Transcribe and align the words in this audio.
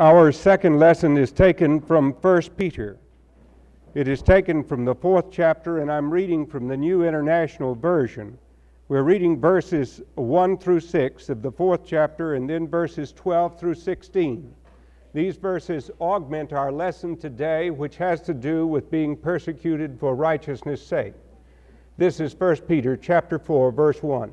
Our 0.00 0.32
second 0.32 0.78
lesson 0.78 1.18
is 1.18 1.30
taken 1.30 1.78
from 1.78 2.12
1 2.12 2.42
Peter. 2.56 2.96
It 3.92 4.08
is 4.08 4.22
taken 4.22 4.64
from 4.64 4.86
the 4.86 4.94
fourth 4.94 5.26
chapter, 5.30 5.80
and 5.80 5.92
I'm 5.92 6.10
reading 6.10 6.46
from 6.46 6.68
the 6.68 6.76
New 6.78 7.04
International 7.04 7.74
Version. 7.74 8.38
We're 8.88 9.02
reading 9.02 9.38
verses 9.38 10.00
1 10.14 10.56
through 10.56 10.80
6 10.80 11.28
of 11.28 11.42
the 11.42 11.52
fourth 11.52 11.82
chapter, 11.84 12.32
and 12.32 12.48
then 12.48 12.66
verses 12.66 13.12
12 13.12 13.60
through 13.60 13.74
16. 13.74 14.54
These 15.12 15.36
verses 15.36 15.90
augment 16.00 16.54
our 16.54 16.72
lesson 16.72 17.14
today, 17.14 17.68
which 17.68 17.98
has 17.98 18.22
to 18.22 18.32
do 18.32 18.66
with 18.66 18.90
being 18.90 19.14
persecuted 19.14 20.00
for 20.00 20.14
righteousness' 20.14 20.82
sake. 20.82 21.12
This 21.98 22.20
is 22.20 22.34
1 22.34 22.56
Peter 22.62 22.96
chapter 22.96 23.38
4, 23.38 23.70
verse 23.70 24.02
1. 24.02 24.32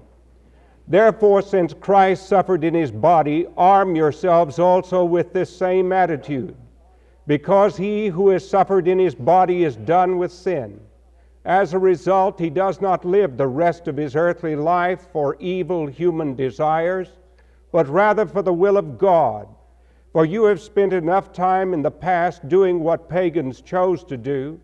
Therefore, 0.88 1.42
since 1.42 1.74
Christ 1.74 2.28
suffered 2.28 2.64
in 2.64 2.74
his 2.74 2.92
body, 2.92 3.46
arm 3.58 3.96
yourselves 3.96 4.58
also 4.58 5.04
with 5.04 5.34
this 5.34 5.56
same 5.56 5.92
attitude, 5.92 6.56
because 7.26 7.75
he 7.75 8.07
who 8.07 8.30
has 8.30 8.48
suffered 8.48 8.88
in 8.88 8.97
his 8.97 9.14
body 9.14 9.66
is 9.66 9.75
done 9.75 10.18
with 10.18 10.32
sin. 10.32 10.80
As 11.44 11.74
a 11.74 11.80
result, 11.80 12.39
he 12.39 12.50
does 12.50 12.80
not 12.80 13.04
live 13.04 13.36
the 13.36 13.47
rest 13.47 13.88
of 13.88 13.97
his 13.97 14.16
earthly 14.16 14.56
life 14.56 15.08
for 15.11 15.36
evil 15.39 15.88
human 15.88 16.36
desires, 16.36 17.10
but 17.72 17.88
rather 17.89 18.25
for 18.25 18.42
the 18.42 18.54
will 18.54 18.78
of 18.78 18.97
God. 18.97 19.47
For 20.14 20.25
you 20.25 20.46
have 20.46 20.61
spent 20.61 20.94
enough 20.94 21.33
time 21.33 21.74
in 21.74 21.82
the 21.82 21.92
past 21.92 22.47
doing 22.47 22.80
what 22.80 23.10
pagans 23.10 23.61
chose 23.61 24.04
to 24.06 24.18
do, 24.18 24.60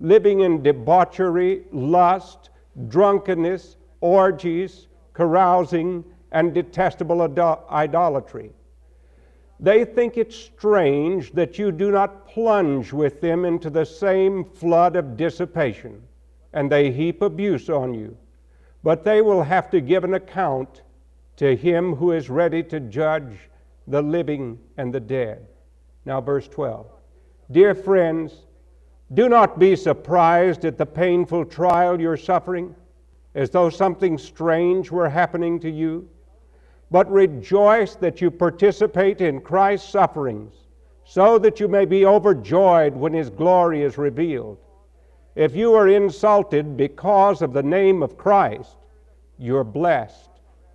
living 0.00 0.40
in 0.40 0.62
debauchery, 0.62 1.64
lust, 1.72 2.50
drunkenness, 2.88 3.76
orgies, 4.00 4.86
carousing, 5.16 6.04
and 6.32 6.52
detestable 6.52 7.22
idolatry. 7.70 8.50
They 9.58 9.86
think 9.86 10.18
it 10.18 10.32
strange 10.32 11.32
that 11.32 11.58
you 11.58 11.72
do 11.72 11.90
not 11.90 12.28
plunge 12.28 12.92
with 12.92 13.22
them 13.22 13.46
into 13.46 13.70
the 13.70 13.86
same 13.86 14.44
flood 14.44 14.96
of 14.96 15.16
dissipation, 15.16 16.02
and 16.52 16.70
they 16.70 16.90
heap 16.90 17.22
abuse 17.22 17.70
on 17.70 17.94
you. 17.94 18.16
But 18.82 19.04
they 19.04 19.22
will 19.22 19.42
have 19.42 19.70
to 19.70 19.80
give 19.80 20.04
an 20.04 20.14
account 20.14 20.82
to 21.36 21.56
him 21.56 21.94
who 21.94 22.12
is 22.12 22.28
ready 22.28 22.62
to 22.64 22.80
judge 22.80 23.38
the 23.86 24.02
living 24.02 24.58
and 24.76 24.92
the 24.92 25.00
dead. 25.00 25.46
Now, 26.04 26.20
verse 26.20 26.48
12. 26.48 26.86
Dear 27.50 27.74
friends, 27.74 28.44
do 29.14 29.28
not 29.28 29.58
be 29.58 29.76
surprised 29.76 30.66
at 30.66 30.76
the 30.76 30.86
painful 30.86 31.46
trial 31.46 31.98
you're 31.98 32.16
suffering 32.16 32.74
as 33.36 33.50
though 33.50 33.68
something 33.68 34.16
strange 34.16 34.90
were 34.90 35.10
happening 35.10 35.60
to 35.60 35.70
you, 35.70 36.08
but 36.90 37.10
rejoice 37.12 37.94
that 37.96 38.22
you 38.22 38.30
participate 38.30 39.20
in 39.20 39.42
Christ's 39.42 39.90
sufferings, 39.90 40.54
so 41.04 41.38
that 41.38 41.60
you 41.60 41.68
may 41.68 41.84
be 41.84 42.06
overjoyed 42.06 42.96
when 42.96 43.12
his 43.12 43.28
glory 43.28 43.82
is 43.82 43.98
revealed. 43.98 44.56
If 45.34 45.54
you 45.54 45.74
are 45.74 45.86
insulted 45.86 46.78
because 46.78 47.42
of 47.42 47.52
the 47.52 47.62
name 47.62 48.02
of 48.02 48.16
Christ, 48.16 48.78
you're 49.38 49.64
blessed, 49.64 50.30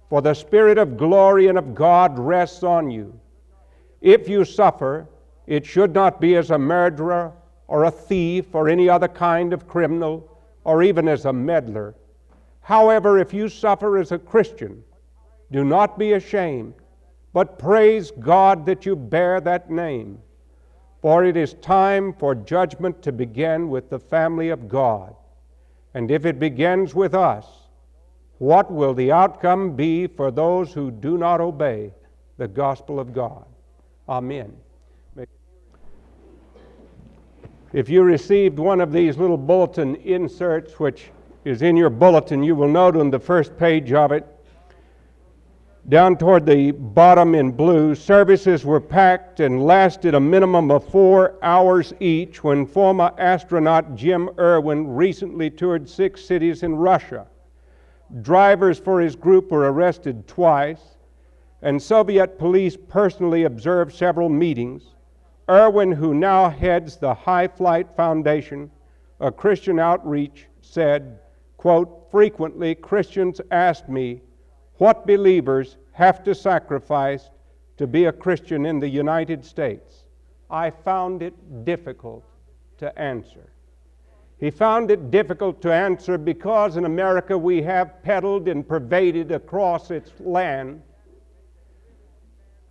for 0.08 0.22
the 0.22 0.36
Spirit 0.36 0.78
of 0.78 0.98
glory 0.98 1.48
and 1.48 1.58
of 1.58 1.73
God 1.73 2.20
rests 2.20 2.62
on 2.62 2.92
you. 2.92 3.20
If 4.02 4.30
you 4.30 4.45
suffer, 4.45 5.08
it 5.48 5.66
should 5.66 5.95
not 5.95 6.22
be 6.22 6.36
as 6.36 6.52
a 6.52 6.59
murderer 6.59 7.34
or 7.67 7.86
a 7.86 7.92
thief 7.92 8.54
or 8.54 8.70
any 8.70 8.88
other 8.88 9.08
kind 9.08 9.52
of 9.52 9.67
criminal 9.67 10.38
or 10.64 10.84
even 10.84 11.08
as 11.08 11.26
a 11.26 11.34
meddler 11.34 11.95
However, 12.72 13.19
if 13.19 13.33
you 13.33 13.50
suffer 13.50 13.97
as 13.97 14.14
a 14.14 14.17
Christian, 14.17 14.81
do 15.52 15.66
not 15.66 16.00
be 16.00 16.14
ashamed, 16.14 16.73
but 17.33 17.59
praise 17.59 18.11
God 18.11 18.66
that 18.66 18.86
you 18.86 18.95
bear 18.95 19.41
that 19.41 19.69
name. 19.69 20.19
For 21.02 21.25
it 21.25 21.36
is 21.36 21.55
time 21.55 22.14
for 22.14 22.33
judgment 22.33 23.02
to 23.02 23.11
begin 23.11 23.69
with 23.69 23.89
the 23.89 23.99
family 23.99 24.47
of 24.47 24.69
God. 24.69 25.14
And 25.95 26.09
if 26.09 26.25
it 26.25 26.39
begins 26.39 26.95
with 26.95 27.14
us, 27.14 27.45
what 28.37 28.71
will 28.71 28.93
the 28.93 29.11
outcome 29.11 29.76
be 29.76 30.08
for 30.08 30.31
those 30.31 30.71
who 30.71 30.92
do 30.92 31.17
not 31.17 31.42
obey 31.42 31.92
the 32.37 32.48
gospel 32.48 33.02
of 33.02 33.14
God? 33.14 33.43
Amen. 34.08 34.55
If 37.73 37.89
you 37.89 38.04
received 38.04 38.60
one 38.60 38.80
of 38.80 38.93
these 38.93 39.17
little 39.17 39.37
bulletin 39.37 39.98
inserts, 39.98 40.80
which 40.80 41.11
is 41.46 41.62
in 41.62 41.76
your 41.76 41.90
bulletin. 41.90 42.44
You 42.44 42.56
will 42.56 42.70
note 42.70 42.96
on 42.96 43.10
the 43.10 43.20
first 43.20 43.58
page 43.58 43.92
of 43.94 44.12
it, 44.12 44.26
down 45.90 46.16
toward 46.16 46.46
the 46.46 46.72
bottom 46.72 47.34
in 47.34 47.52
blue, 47.52 47.96
services 47.96 48.64
were 48.64 48.80
packed 48.80 49.40
and 49.40 49.64
lasted 49.64 50.14
a 50.14 50.20
minimum 50.20 50.70
of 50.70 50.88
four 50.88 51.40
hours 51.42 51.92
each 52.00 52.44
when 52.44 52.68
former 52.68 53.12
astronaut 53.18 53.96
Jim 53.96 54.30
Irwin 54.38 54.88
recently 54.88 55.50
toured 55.50 55.90
six 55.90 56.24
cities 56.24 56.62
in 56.62 56.76
Russia. 56.76 57.26
Drivers 58.22 58.78
for 58.78 59.02
his 59.02 59.16
group 59.16 59.50
were 59.50 59.72
arrested 59.72 60.28
twice, 60.28 60.98
and 61.64 61.82
Soviet 61.82 62.38
police 62.38 62.78
personally 62.78 63.46
observed 63.46 63.96
several 63.96 64.30
meetings. 64.30 64.84
Irwin, 65.50 65.92
who 65.92 66.14
now 66.14 66.48
heads 66.48 66.98
the 66.98 67.14
High 67.14 67.48
Flight 67.48 67.88
Foundation, 67.98 68.70
a 69.20 69.32
Christian 69.32 69.80
outreach, 69.80 70.46
said, 70.62 71.20
Quote, 71.61 72.10
frequently 72.10 72.73
Christians 72.73 73.39
ask 73.52 73.88
me 73.88 74.22
what 74.80 75.05
believers 75.05 75.77
have 75.92 76.23
to 76.23 76.33
sacrifice 76.33 77.30
to 77.77 77.86
be 77.86 78.05
a 78.05 78.11
Christian 78.11 78.66
in 78.66 78.80
the 78.80 78.89
United 78.89 79.45
States. 79.45 80.05
I 80.49 80.72
found 80.72 81.22
it 81.22 81.64
difficult 81.64 82.23
to 82.80 82.99
answer. 82.99 83.52
He 84.39 84.49
found 84.49 84.89
it 84.89 85.11
difficult 85.11 85.61
to 85.61 85.72
answer 85.72 86.17
because 86.17 86.77
in 86.77 86.86
America 86.86 87.38
we 87.38 87.61
have 87.61 88.02
peddled 88.02 88.48
and 88.48 88.67
pervaded 88.67 89.32
across 89.32 89.92
its 89.92 90.11
land 90.20 90.82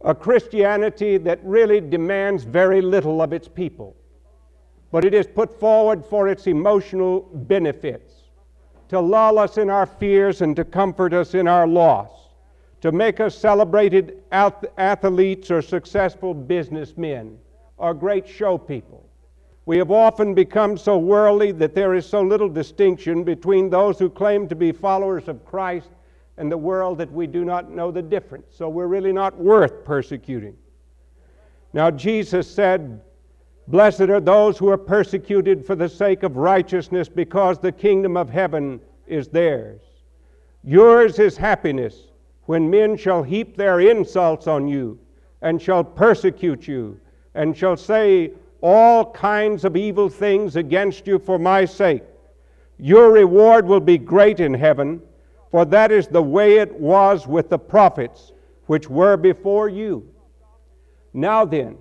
a 0.01 0.17
Christianity 0.17 1.17
that 1.17 1.39
really 1.45 1.81
demands 1.81 2.43
very 2.43 2.83
little 2.83 3.23
of 3.23 3.33
its 3.33 3.47
people, 3.47 3.95
but 4.91 5.05
it 5.05 5.15
is 5.15 5.29
put 5.29 5.61
forward 5.61 6.05
for 6.05 6.27
its 6.27 6.49
emotional 6.49 7.21
benefits 7.33 8.20
to 8.91 8.99
lull 8.99 9.39
us 9.39 9.57
in 9.57 9.71
our 9.71 9.87
fears 9.87 10.43
and 10.43 10.57
to 10.57 10.65
comfort 10.65 11.15
us 11.15 11.35
in 11.35 11.47
our 11.47 11.65
loss, 11.65 12.11
to 12.81 12.91
make 12.91 13.21
us 13.21 13.39
celebrated 13.39 14.25
athletes 14.33 15.49
or 15.49 15.63
successful 15.63 16.35
businessmen 16.35 17.39
or 17.77 17.95
great 17.95 18.27
show 18.27 18.59
people. 18.59 19.09
We 19.65 19.79
have 19.79 19.93
often 19.93 20.35
become 20.35 20.77
so 20.77 20.99
worldly 20.99 21.53
that 21.53 21.73
there 21.73 21.95
is 21.95 22.05
so 22.05 22.21
little 22.21 22.49
distinction 22.49 23.23
between 23.23 23.71
those 23.71 23.97
who 23.97 24.11
claim 24.11 24.49
to 24.49 24.57
be 24.57 24.73
followers 24.73 25.29
of 25.29 25.45
Christ 25.45 25.91
and 26.37 26.51
the 26.51 26.59
world 26.59 26.99
that 26.99 27.13
we 27.13 27.29
do 27.29 27.45
not 27.45 27.71
know 27.71 27.93
the 27.93 28.03
difference. 28.03 28.47
So 28.51 28.69
we're 28.69 28.89
really 28.89 29.13
not 29.13 29.39
worth 29.39 29.85
persecuting. 29.85 30.57
Now, 31.73 31.93
Jesus 31.93 32.51
said, 32.51 33.01
Blessed 33.71 34.01
are 34.03 34.21
those 34.21 34.59
who 34.59 34.69
are 34.69 34.77
persecuted 34.77 35.65
for 35.65 35.77
the 35.77 35.89
sake 35.89 36.25
of 36.25 36.37
righteousness, 36.37 37.09
because 37.09 37.57
the 37.57 37.71
kingdom 37.71 38.17
of 38.17 38.29
heaven 38.29 38.81
is 39.07 39.29
theirs. 39.29 39.81
Yours 40.65 41.21
is 41.21 41.37
happiness 41.37 42.09
when 42.47 42.69
men 42.69 42.97
shall 42.97 43.23
heap 43.23 43.57
their 43.57 43.79
insults 43.79 44.49
on 44.49 44.67
you, 44.67 44.99
and 45.41 45.63
shall 45.63 45.85
persecute 45.85 46.67
you, 46.67 46.99
and 47.37 47.57
shall 47.57 47.77
say 47.77 48.33
all 48.61 49.13
kinds 49.13 49.65
of 49.65 49.77
evil 49.77 50.09
things 50.09 50.57
against 50.57 51.07
you 51.07 51.21
for 51.21 51.39
my 51.39 51.65
sake. 51.65 52.03
Your 52.77 53.13
reward 53.13 53.67
will 53.67 53.81
be 53.81 53.99
great 53.99 54.41
in 54.41 54.53
heaven, 54.53 55.01
for 55.53 55.65
that 55.67 55.93
is 55.93 56.09
the 56.09 56.23
way 56.23 56.59
it 56.59 56.73
was 56.73 57.29
with 57.29 57.49
the 57.49 57.59
prophets 57.59 58.33
which 58.67 58.91
were 58.91 59.17
before 59.17 59.69
you. 59.69 60.13
Now 61.13 61.45
then, 61.45 61.77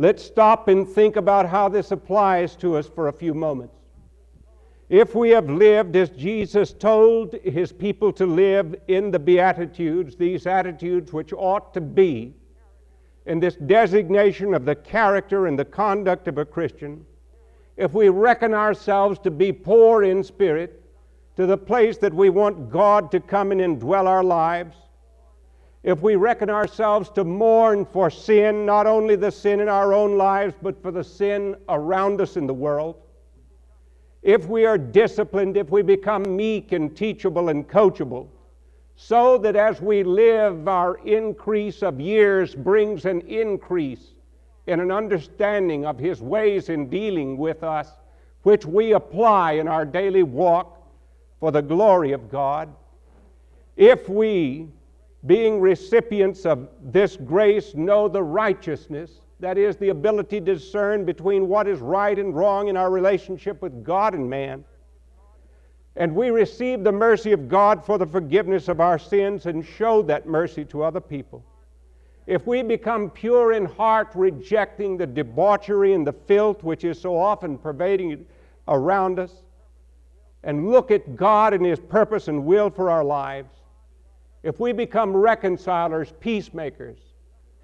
Let's 0.00 0.22
stop 0.22 0.68
and 0.68 0.88
think 0.88 1.16
about 1.16 1.48
how 1.48 1.68
this 1.68 1.90
applies 1.90 2.54
to 2.56 2.76
us 2.76 2.86
for 2.86 3.08
a 3.08 3.12
few 3.12 3.34
moments. 3.34 3.74
If 4.88 5.16
we 5.16 5.30
have 5.30 5.50
lived 5.50 5.96
as 5.96 6.08
Jesus 6.10 6.72
told 6.72 7.34
his 7.42 7.72
people 7.72 8.12
to 8.12 8.24
live 8.24 8.76
in 8.86 9.10
the 9.10 9.18
Beatitudes, 9.18 10.14
these 10.16 10.46
attitudes 10.46 11.12
which 11.12 11.32
ought 11.32 11.74
to 11.74 11.80
be, 11.80 12.34
in 13.26 13.40
this 13.40 13.56
designation 13.56 14.54
of 14.54 14.64
the 14.64 14.76
character 14.76 15.46
and 15.48 15.58
the 15.58 15.64
conduct 15.64 16.28
of 16.28 16.38
a 16.38 16.44
Christian, 16.44 17.04
if 17.76 17.92
we 17.92 18.08
reckon 18.08 18.54
ourselves 18.54 19.18
to 19.18 19.30
be 19.30 19.52
poor 19.52 20.04
in 20.04 20.22
spirit, 20.22 20.82
to 21.36 21.44
the 21.44 21.58
place 21.58 21.98
that 21.98 22.14
we 22.14 22.30
want 22.30 22.70
God 22.70 23.10
to 23.10 23.20
come 23.20 23.52
in 23.52 23.60
and 23.60 23.78
dwell 23.78 24.08
our 24.08 24.24
lives, 24.24 24.76
if 25.82 26.00
we 26.02 26.16
reckon 26.16 26.50
ourselves 26.50 27.08
to 27.10 27.24
mourn 27.24 27.84
for 27.86 28.10
sin, 28.10 28.66
not 28.66 28.86
only 28.86 29.16
the 29.16 29.30
sin 29.30 29.60
in 29.60 29.68
our 29.68 29.94
own 29.94 30.16
lives, 30.16 30.54
but 30.60 30.80
for 30.82 30.90
the 30.90 31.04
sin 31.04 31.56
around 31.68 32.20
us 32.20 32.36
in 32.36 32.46
the 32.46 32.54
world, 32.54 32.96
if 34.22 34.46
we 34.46 34.66
are 34.66 34.76
disciplined, 34.76 35.56
if 35.56 35.70
we 35.70 35.82
become 35.82 36.36
meek 36.36 36.72
and 36.72 36.96
teachable 36.96 37.48
and 37.48 37.68
coachable, 37.68 38.28
so 38.96 39.38
that 39.38 39.54
as 39.54 39.80
we 39.80 40.02
live, 40.02 40.66
our 40.66 40.96
increase 41.06 41.82
of 41.82 42.00
years 42.00 42.54
brings 42.54 43.04
an 43.04 43.20
increase 43.22 44.14
in 44.66 44.80
an 44.80 44.90
understanding 44.90 45.86
of 45.86 45.98
His 45.98 46.20
ways 46.20 46.68
in 46.68 46.90
dealing 46.90 47.38
with 47.38 47.62
us, 47.62 47.88
which 48.42 48.66
we 48.66 48.92
apply 48.92 49.52
in 49.52 49.68
our 49.68 49.84
daily 49.84 50.24
walk 50.24 50.82
for 51.38 51.52
the 51.52 51.62
glory 51.62 52.10
of 52.10 52.28
God. 52.28 52.68
If 53.76 54.08
we, 54.08 54.68
being 55.28 55.60
recipients 55.60 56.46
of 56.46 56.68
this 56.82 57.16
grace, 57.16 57.74
know 57.74 58.08
the 58.08 58.22
righteousness, 58.22 59.20
that 59.40 59.58
is, 59.58 59.76
the 59.76 59.90
ability 59.90 60.40
to 60.40 60.54
discern 60.54 61.04
between 61.04 61.46
what 61.46 61.68
is 61.68 61.78
right 61.80 62.18
and 62.18 62.34
wrong 62.34 62.68
in 62.68 62.76
our 62.76 62.90
relationship 62.90 63.60
with 63.62 63.84
God 63.84 64.14
and 64.14 64.28
man, 64.28 64.64
and 65.96 66.14
we 66.14 66.30
receive 66.30 66.82
the 66.82 66.92
mercy 66.92 67.32
of 67.32 67.48
God 67.48 67.84
for 67.84 67.98
the 67.98 68.06
forgiveness 68.06 68.68
of 68.68 68.80
our 68.80 68.98
sins 68.98 69.46
and 69.46 69.66
show 69.66 70.00
that 70.02 70.26
mercy 70.26 70.64
to 70.66 70.82
other 70.82 71.00
people. 71.00 71.44
If 72.26 72.46
we 72.46 72.62
become 72.62 73.10
pure 73.10 73.52
in 73.52 73.66
heart, 73.66 74.08
rejecting 74.14 74.96
the 74.96 75.06
debauchery 75.06 75.92
and 75.92 76.06
the 76.06 76.12
filth 76.12 76.62
which 76.62 76.84
is 76.84 77.00
so 77.00 77.16
often 77.16 77.58
pervading 77.58 78.24
around 78.66 79.18
us, 79.18 79.42
and 80.42 80.70
look 80.70 80.90
at 80.90 81.16
God 81.16 81.52
and 81.52 81.66
His 81.66 81.80
purpose 81.80 82.28
and 82.28 82.46
will 82.46 82.70
for 82.70 82.90
our 82.90 83.04
lives, 83.04 83.57
if 84.42 84.60
we 84.60 84.72
become 84.72 85.16
reconcilers, 85.16 86.12
peacemakers, 86.20 86.98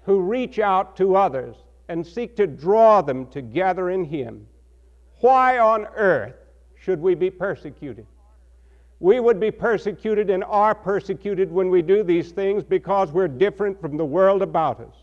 who 0.03 0.19
reach 0.19 0.59
out 0.59 0.95
to 0.97 1.15
others 1.15 1.55
and 1.87 2.05
seek 2.05 2.35
to 2.35 2.47
draw 2.47 3.01
them 3.01 3.27
together 3.27 3.89
in 3.89 4.05
Him, 4.05 4.47
why 5.21 5.57
on 5.59 5.87
earth 5.95 6.35
should 6.75 7.01
we 7.01 7.15
be 7.15 7.29
persecuted? 7.29 8.05
We 8.99 9.19
would 9.19 9.39
be 9.39 9.51
persecuted 9.51 10.29
and 10.29 10.43
are 10.43 10.75
persecuted 10.75 11.51
when 11.51 11.69
we 11.69 11.81
do 11.81 12.03
these 12.03 12.31
things 12.31 12.63
because 12.63 13.11
we're 13.11 13.27
different 13.27 13.79
from 13.79 13.97
the 13.97 14.05
world 14.05 14.41
about 14.41 14.79
us. 14.79 14.95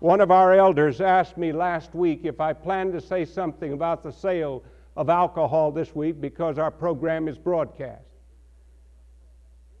One 0.00 0.20
of 0.20 0.30
our 0.30 0.52
elders 0.52 1.00
asked 1.00 1.36
me 1.36 1.50
last 1.50 1.94
week 1.94 2.20
if 2.24 2.40
I 2.40 2.52
planned 2.52 2.92
to 2.92 3.00
say 3.00 3.24
something 3.24 3.72
about 3.72 4.02
the 4.02 4.12
sale 4.12 4.62
of 4.96 5.08
alcohol 5.08 5.72
this 5.72 5.94
week 5.94 6.20
because 6.20 6.58
our 6.58 6.70
program 6.70 7.26
is 7.26 7.36
broadcast. 7.36 8.07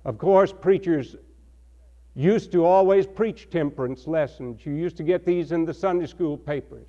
Of 0.04 0.18
course, 0.18 0.52
preachers 0.52 1.16
used 2.14 2.50
to 2.52 2.64
always 2.64 3.06
preach 3.06 3.48
temperance 3.50 4.06
lessons. 4.06 4.64
You 4.64 4.72
used 4.72 4.96
to 4.96 5.02
get 5.02 5.24
these 5.24 5.52
in 5.52 5.64
the 5.64 5.74
Sunday 5.74 6.06
school 6.06 6.36
papers. 6.36 6.88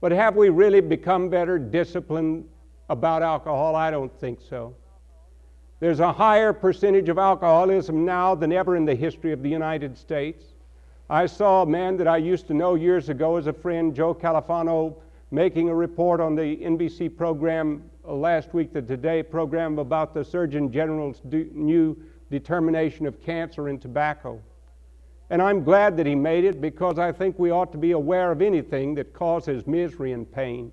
But 0.00 0.12
have 0.12 0.36
we 0.36 0.48
really 0.48 0.80
become 0.80 1.28
better 1.28 1.58
disciplined 1.58 2.48
about 2.88 3.22
alcohol? 3.22 3.76
I 3.76 3.90
don't 3.90 4.12
think 4.20 4.40
so. 4.40 4.74
There's 5.80 6.00
a 6.00 6.12
higher 6.12 6.52
percentage 6.52 7.08
of 7.08 7.18
alcoholism 7.18 8.04
now 8.04 8.34
than 8.34 8.52
ever 8.52 8.74
in 8.76 8.84
the 8.84 8.94
history 8.94 9.32
of 9.32 9.42
the 9.42 9.48
United 9.48 9.96
States. 9.96 10.44
I 11.08 11.26
saw 11.26 11.62
a 11.62 11.66
man 11.66 11.96
that 11.98 12.08
I 12.08 12.16
used 12.16 12.48
to 12.48 12.54
know 12.54 12.74
years 12.74 13.08
ago 13.08 13.36
as 13.36 13.46
a 13.46 13.52
friend, 13.52 13.94
Joe 13.94 14.14
Califano, 14.14 14.96
making 15.30 15.68
a 15.68 15.74
report 15.74 16.20
on 16.20 16.34
the 16.34 16.56
NBC 16.56 17.16
program 17.16 17.88
last 18.04 18.54
week, 18.54 18.72
the 18.72 18.82
Today 18.82 19.22
program, 19.22 19.78
about 19.78 20.14
the 20.14 20.24
Surgeon 20.24 20.72
General's 20.72 21.20
new 21.24 21.96
determination 22.30 23.06
of 23.06 23.22
cancer 23.22 23.68
in 23.68 23.78
tobacco. 23.78 24.40
And 25.30 25.42
I'm 25.42 25.62
glad 25.62 25.96
that 25.96 26.06
he 26.06 26.14
made 26.14 26.44
it 26.44 26.60
because 26.60 26.98
I 26.98 27.12
think 27.12 27.38
we 27.38 27.50
ought 27.50 27.72
to 27.72 27.78
be 27.78 27.92
aware 27.92 28.32
of 28.32 28.40
anything 28.40 28.94
that 28.94 29.12
causes 29.12 29.66
misery 29.66 30.12
and 30.12 30.30
pain. 30.30 30.72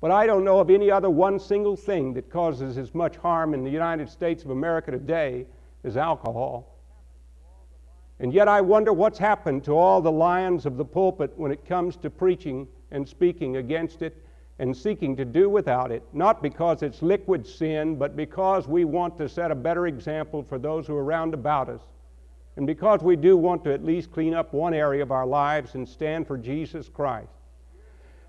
But 0.00 0.10
I 0.10 0.26
don't 0.26 0.44
know 0.44 0.60
of 0.60 0.70
any 0.70 0.90
other 0.90 1.10
one 1.10 1.38
single 1.38 1.76
thing 1.76 2.14
that 2.14 2.30
causes 2.30 2.78
as 2.78 2.94
much 2.94 3.16
harm 3.16 3.54
in 3.54 3.64
the 3.64 3.70
United 3.70 4.08
States 4.08 4.44
of 4.44 4.50
America 4.50 4.90
today 4.90 5.46
as 5.84 5.96
alcohol. 5.96 6.76
And 8.18 8.32
yet 8.32 8.48
I 8.48 8.62
wonder 8.62 8.92
what's 8.92 9.18
happened 9.18 9.64
to 9.64 9.72
all 9.72 10.00
the 10.00 10.12
lions 10.12 10.64
of 10.64 10.76
the 10.76 10.84
pulpit 10.84 11.32
when 11.36 11.52
it 11.52 11.66
comes 11.66 11.96
to 11.98 12.08
preaching 12.08 12.66
and 12.90 13.06
speaking 13.06 13.56
against 13.58 14.02
it 14.02 14.25
and 14.58 14.76
seeking 14.76 15.16
to 15.16 15.24
do 15.24 15.48
without 15.48 15.90
it, 15.92 16.02
not 16.12 16.42
because 16.42 16.82
it's 16.82 17.02
liquid 17.02 17.46
sin, 17.46 17.96
but 17.96 18.16
because 18.16 18.66
we 18.66 18.84
want 18.84 19.18
to 19.18 19.28
set 19.28 19.50
a 19.50 19.54
better 19.54 19.86
example 19.86 20.42
for 20.42 20.58
those 20.58 20.86
who 20.86 20.96
are 20.96 21.04
round 21.04 21.34
about 21.34 21.68
us. 21.68 21.82
And 22.56 22.66
because 22.66 23.02
we 23.02 23.16
do 23.16 23.36
want 23.36 23.64
to 23.64 23.74
at 23.74 23.84
least 23.84 24.12
clean 24.12 24.32
up 24.32 24.54
one 24.54 24.72
area 24.72 25.02
of 25.02 25.10
our 25.10 25.26
lives 25.26 25.74
and 25.74 25.86
stand 25.86 26.26
for 26.26 26.38
Jesus 26.38 26.88
Christ. 26.88 27.28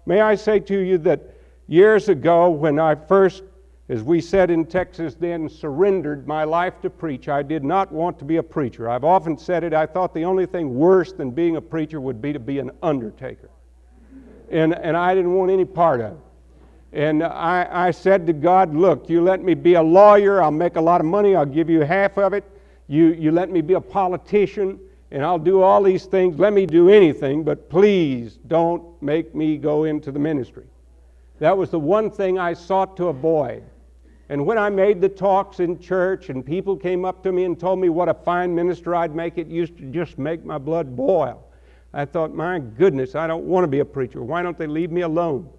May 0.06 0.20
I 0.20 0.36
say 0.36 0.60
to 0.60 0.78
you 0.78 0.98
that 1.00 1.38
Years 1.70 2.08
ago, 2.08 2.50
when 2.50 2.80
I 2.80 2.96
first, 2.96 3.44
as 3.90 4.02
we 4.02 4.22
said 4.22 4.50
in 4.50 4.66
Texas 4.66 5.16
then, 5.16 5.50
surrendered 5.50 6.26
my 6.26 6.46
life 6.46 6.80
to 6.82 6.90
preach, 6.90 7.28
I 7.28 7.44
did 7.44 7.62
not 7.62 7.92
want 7.92 8.18
to 8.20 8.26
be 8.26 8.38
a 8.38 8.44
preacher. 8.44 8.90
I've 8.90 9.04
often 9.04 9.38
said 9.38 9.66
it, 9.66 9.74
I 9.74 9.86
thought 9.86 10.14
the 10.14 10.24
only 10.24 10.46
thing 10.46 10.76
worse 10.76 11.12
than 11.12 11.32
being 11.32 11.58
a 11.58 11.62
preacher 11.62 12.00
would 12.00 12.22
be 12.22 12.32
to 12.32 12.40
be 12.40 12.60
an 12.60 12.72
undertaker. 12.82 13.50
And, 14.50 14.74
and 14.74 14.96
I 14.96 15.14
didn't 15.14 15.34
want 15.34 15.52
any 15.52 15.66
part 15.66 16.02
of 16.02 16.14
it. 16.14 16.20
And 16.94 17.24
I, 17.24 17.68
I 17.70 17.92
said 17.92 18.26
to 18.28 18.34
God, 18.34 18.74
Look, 18.74 19.10
you 19.10 19.22
let 19.22 19.44
me 19.44 19.54
be 19.54 19.74
a 19.74 19.82
lawyer, 19.82 20.42
I'll 20.42 20.52
make 20.52 20.78
a 20.78 20.82
lot 20.82 21.02
of 21.02 21.08
money, 21.08 21.36
I'll 21.36 21.46
give 21.46 21.70
you 21.70 21.82
half 21.82 22.18
of 22.18 22.34
it. 22.34 22.44
You, 22.88 23.08
you 23.08 23.32
let 23.32 23.50
me 23.50 23.62
be 23.62 23.74
a 23.74 23.82
politician, 23.82 24.80
and 25.12 25.24
I'll 25.24 25.40
do 25.40 25.62
all 25.62 25.84
these 25.84 26.06
things. 26.06 26.40
Let 26.40 26.54
me 26.54 26.66
do 26.66 26.90
anything, 26.90 27.44
but 27.44 27.70
please 27.70 28.40
don't 28.48 29.02
make 29.02 29.36
me 29.36 29.58
go 29.58 29.84
into 29.84 30.12
the 30.12 30.20
ministry. 30.20 30.66
That 31.40 31.58
was 31.58 31.70
the 31.70 31.80
one 31.80 32.10
thing 32.10 32.40
I 32.40 32.54
sought 32.54 32.98
to 32.98 33.08
avoid. 33.08 33.64
And 34.30 34.46
when 34.46 34.58
I 34.58 34.70
made 34.70 35.00
the 35.00 35.10
talks 35.10 35.60
in 35.60 35.80
church 35.80 36.30
and 36.30 36.46
people 36.46 36.76
came 36.76 37.06
up 37.06 37.24
to 37.24 37.32
me 37.32 37.46
and 37.46 37.58
told 37.58 37.80
me 37.80 37.90
what 37.90 38.10
a 38.10 38.14
fine 38.14 38.54
minister 38.54 38.96
I'd 38.96 39.16
make, 39.16 39.38
it 39.38 39.48
used 39.48 39.78
to 39.78 39.84
just 39.86 40.18
make 40.18 40.44
my 40.44 40.58
blood 40.58 40.96
boil. 40.96 41.47
I 41.98 42.06
thought, 42.06 42.32
my 42.32 42.60
goodness, 42.60 43.16
I 43.16 43.26
don't 43.26 43.46
want 43.46 43.64
to 43.64 43.68
be 43.68 43.80
a 43.80 43.86
preacher. 43.86 44.22
Why 44.22 44.44
don't 44.44 44.56
they 44.56 44.68
leave 44.68 44.92
me 44.92 45.02
alone? 45.02 45.50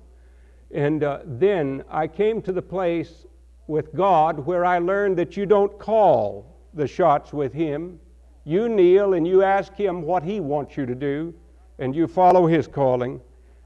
And 0.70 1.02
uh, 1.02 1.18
then 1.24 1.82
I 1.90 2.06
came 2.06 2.40
to 2.42 2.52
the 2.52 2.62
place 2.62 3.26
with 3.66 3.92
God 3.92 4.46
where 4.46 4.64
I 4.64 4.78
learned 4.78 5.18
that 5.18 5.36
you 5.36 5.46
don't 5.46 5.76
call 5.80 6.56
the 6.74 6.86
shots 6.86 7.32
with 7.32 7.52
Him. 7.52 7.98
You 8.44 8.68
kneel 8.68 9.14
and 9.14 9.26
you 9.26 9.42
ask 9.42 9.74
Him 9.74 10.00
what 10.00 10.22
He 10.22 10.38
wants 10.38 10.76
you 10.76 10.86
to 10.86 10.94
do, 10.94 11.34
and 11.80 11.92
you 11.92 12.06
follow 12.06 12.46
His 12.46 12.68
calling. 12.68 13.20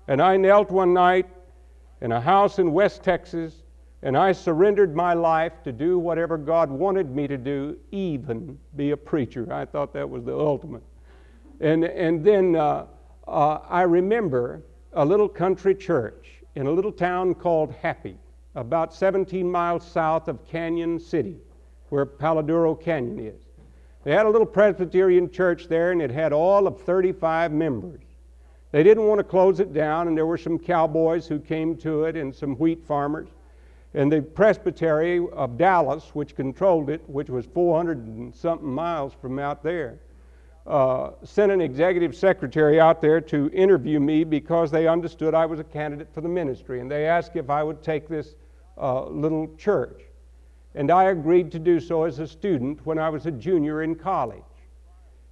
And 0.09 0.23
I 0.23 0.39
knelt 0.39 0.71
one 0.71 0.95
night 0.95 1.29
in 2.01 2.13
a 2.13 2.21
house 2.23 2.59
in 2.59 2.73
West 2.73 3.03
Texas, 3.03 3.65
and 4.03 4.17
I 4.17 4.33
surrendered 4.33 4.97
my 4.97 5.13
life 5.13 5.63
to 5.65 5.73
do 5.73 5.99
whatever 5.99 6.39
God 6.39 6.71
wanted 6.71 7.15
me 7.15 7.29
to 7.29 7.37
do, 7.37 7.77
even 7.91 8.59
be 8.77 8.93
a 8.93 8.97
preacher. 8.97 9.53
I 9.53 9.67
thought 9.67 9.93
that 9.93 10.09
was 10.09 10.25
the 10.25 10.35
ultimate. 10.35 10.83
And, 11.63 11.85
and 11.85 12.25
then 12.25 12.57
uh, 12.57 12.87
uh, 13.29 13.59
I 13.71 13.83
remember 13.83 14.63
a 14.95 15.05
little 15.05 15.29
country 15.29 15.77
church 15.77 16.43
in 16.57 16.67
a 16.67 16.71
little 16.71 16.91
town 16.91 17.35
called 17.35 17.73
Happy, 17.81 18.19
about 18.57 18.93
17 18.93 19.49
miles 19.49 19.87
south 19.87 20.27
of 20.27 20.45
Canyon 20.45 20.99
City, 20.99 21.37
where 21.89 22.05
Palo 22.05 22.43
Duro 22.43 22.75
Canyon 22.75 23.21
is. 23.21 23.41
They 24.03 24.11
had 24.11 24.27
a 24.27 24.29
little 24.29 24.47
Presbyterian 24.47 25.31
church 25.31 25.69
there, 25.69 25.93
and 25.93 26.03
it 26.03 26.11
had 26.11 26.33
all 26.33 26.67
of 26.67 26.81
35 26.81 27.53
members. 27.53 28.01
They 28.73 28.83
didn't 28.83 29.07
want 29.07 29.21
to 29.21 29.25
close 29.25 29.61
it 29.61 29.73
down, 29.73 30.09
and 30.09 30.17
there 30.17 30.27
were 30.27 30.39
some 30.39 30.59
cowboys 30.59 31.29
who 31.29 31.39
came 31.39 31.77
to 31.77 32.05
it 32.05 32.17
and 32.17 32.35
some 32.35 32.57
wheat 32.57 32.85
farmers. 32.85 33.29
And 33.95 34.11
the 34.11 34.21
presbytery 34.21 35.29
of 35.33 35.57
Dallas, 35.57 36.11
which 36.13 36.35
controlled 36.35 36.91
it, 36.91 37.09
which 37.09 37.31
was 37.31 37.47
400 37.47 37.99
and 37.99 38.35
something 38.35 38.69
miles 38.69 39.13
from 39.21 39.39
out 39.39 39.63
there, 39.63 40.01
uh, 40.67 41.11
sent 41.25 41.51
an 41.51 41.61
executive 41.61 42.15
secretary 42.15 42.81
out 42.81 43.01
there 43.01 43.21
to 43.21 43.51
interview 43.53 43.99
me 43.99 44.25
because 44.25 44.71
they 44.71 44.87
understood 44.87 45.35
I 45.35 45.47
was 45.47 45.59
a 45.59 45.65
candidate 45.65 46.09
for 46.13 46.21
the 46.21 46.29
ministry. 46.29 46.81
And 46.81 46.91
they 46.91 47.07
asked 47.07 47.35
if 47.35 47.51
I 47.51 47.63
would 47.63 47.83
take 47.83 48.09
this 48.09 48.35
uh, 48.81 49.07
little 49.07 49.55
church. 49.57 50.03
And 50.75 50.91
I 50.91 51.05
agreed 51.05 51.51
to 51.53 51.59
do 51.59 51.81
so 51.81 52.05
as 52.05 52.19
a 52.19 52.27
student 52.27 52.87
when 52.87 52.99
I 52.99 53.09
was 53.09 53.27
a 53.27 53.31
junior 53.31 53.83
in 53.83 53.95
college. 53.95 54.43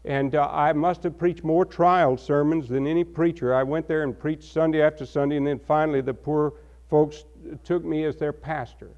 And 0.04 0.34
uh, 0.34 0.48
I 0.50 0.72
must 0.72 1.02
have 1.04 1.18
preached 1.18 1.44
more 1.44 1.64
trial 1.64 2.16
sermons 2.16 2.68
than 2.68 2.86
any 2.86 3.04
preacher. 3.04 3.54
I 3.54 3.62
went 3.62 3.86
there 3.86 4.02
and 4.02 4.18
preached 4.18 4.44
Sunday 4.44 4.82
after 4.82 5.06
Sunday, 5.06 5.36
and 5.36 5.46
then 5.46 5.58
finally 5.58 6.00
the 6.00 6.14
poor 6.14 6.54
folks 6.88 7.24
took 7.64 7.84
me 7.84 8.04
as 8.04 8.16
their 8.16 8.32
pastor. 8.32 8.90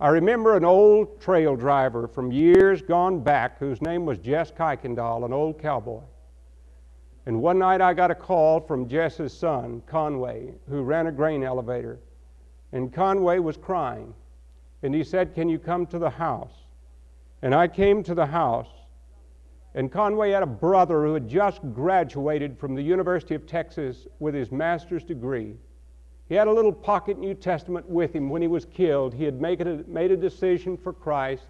I 0.00 0.08
remember 0.08 0.56
an 0.56 0.64
old 0.64 1.20
trail 1.20 1.56
driver 1.56 2.08
from 2.08 2.32
years 2.32 2.80
gone 2.80 3.20
back 3.20 3.58
whose 3.58 3.82
name 3.82 4.06
was 4.06 4.16
Jess 4.16 4.50
Kuykendall, 4.50 5.26
an 5.26 5.32
old 5.34 5.60
cowboy. 5.60 6.00
And 7.26 7.42
one 7.42 7.58
night 7.58 7.82
I 7.82 7.92
got 7.92 8.10
a 8.10 8.14
call 8.14 8.60
from 8.60 8.88
Jess's 8.88 9.36
son, 9.36 9.82
Conway, 9.86 10.54
who 10.70 10.80
ran 10.80 11.06
a 11.06 11.12
grain 11.12 11.44
elevator. 11.44 12.00
And 12.72 12.90
Conway 12.90 13.40
was 13.40 13.58
crying. 13.58 14.14
And 14.82 14.94
he 14.94 15.04
said, 15.04 15.34
Can 15.34 15.50
you 15.50 15.58
come 15.58 15.86
to 15.88 15.98
the 15.98 16.08
house? 16.08 16.64
And 17.42 17.54
I 17.54 17.68
came 17.68 18.02
to 18.04 18.14
the 18.14 18.24
house. 18.24 18.70
And 19.74 19.92
Conway 19.92 20.30
had 20.30 20.42
a 20.42 20.46
brother 20.46 21.04
who 21.04 21.12
had 21.12 21.28
just 21.28 21.60
graduated 21.74 22.58
from 22.58 22.74
the 22.74 22.82
University 22.82 23.34
of 23.34 23.46
Texas 23.46 24.06
with 24.18 24.34
his 24.34 24.50
master's 24.50 25.04
degree. 25.04 25.56
He 26.30 26.36
had 26.36 26.46
a 26.46 26.52
little 26.52 26.72
pocket 26.72 27.18
New 27.18 27.34
Testament 27.34 27.90
with 27.90 28.14
him 28.14 28.30
when 28.30 28.40
he 28.40 28.46
was 28.46 28.64
killed. 28.64 29.12
He 29.12 29.24
had 29.24 29.40
made 29.40 29.60
a, 29.62 29.82
made 29.88 30.12
a 30.12 30.16
decision 30.16 30.76
for 30.76 30.92
Christ 30.92 31.42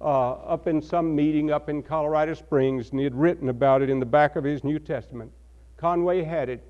uh, 0.00 0.34
up 0.34 0.68
in 0.68 0.80
some 0.80 1.16
meeting 1.16 1.50
up 1.50 1.68
in 1.68 1.82
Colorado 1.82 2.34
Springs, 2.34 2.90
and 2.90 3.00
he 3.00 3.04
had 3.04 3.16
written 3.16 3.48
about 3.48 3.82
it 3.82 3.90
in 3.90 3.98
the 3.98 4.06
back 4.06 4.36
of 4.36 4.44
his 4.44 4.62
New 4.62 4.78
Testament. 4.78 5.32
Conway 5.76 6.22
had 6.22 6.48
it, 6.48 6.62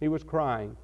He 0.00 0.08
was 0.08 0.24
crying. 0.24 0.76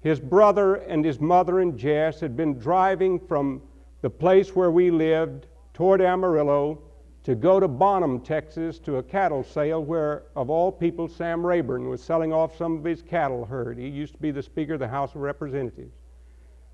His 0.00 0.20
brother 0.20 0.76
and 0.76 1.04
his 1.04 1.18
mother 1.18 1.58
and 1.58 1.76
Jess 1.76 2.20
had 2.20 2.36
been 2.36 2.56
driving 2.56 3.18
from 3.18 3.62
the 4.00 4.10
place 4.10 4.54
where 4.54 4.70
we 4.70 4.92
lived 4.92 5.48
toward 5.72 6.00
Amarillo 6.00 6.78
to 7.24 7.34
go 7.34 7.58
to 7.58 7.66
Bonham, 7.66 8.20
Texas, 8.20 8.78
to 8.80 8.98
a 8.98 9.02
cattle 9.02 9.42
sale 9.42 9.82
where, 9.82 10.24
of 10.36 10.50
all 10.50 10.70
people, 10.70 11.08
Sam 11.08 11.44
Rayburn 11.44 11.88
was 11.88 12.02
selling 12.02 12.34
off 12.34 12.56
some 12.56 12.76
of 12.76 12.84
his 12.84 13.00
cattle 13.00 13.46
herd. 13.46 13.78
He 13.78 13.88
used 13.88 14.12
to 14.12 14.20
be 14.20 14.30
the 14.30 14.42
Speaker 14.42 14.74
of 14.74 14.80
the 14.80 14.88
House 14.88 15.14
of 15.14 15.22
Representatives. 15.22 15.94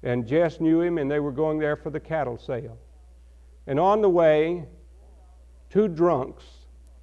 And 0.03 0.27
Jess 0.27 0.61
knew 0.61 0.81
him, 0.81 0.99
and 0.99 1.09
they 1.09 1.21
were 1.21 1.31
going 1.31 1.61
there 1.61 1.77
for 1.77 1.91
the 1.91 2.01
cattle 2.01 2.37
sale. 2.37 2.79
And 3.69 3.79
on 3.79 4.03
the 4.03 4.11
way, 4.11 4.65
two 5.69 5.87
drunks 5.87 6.45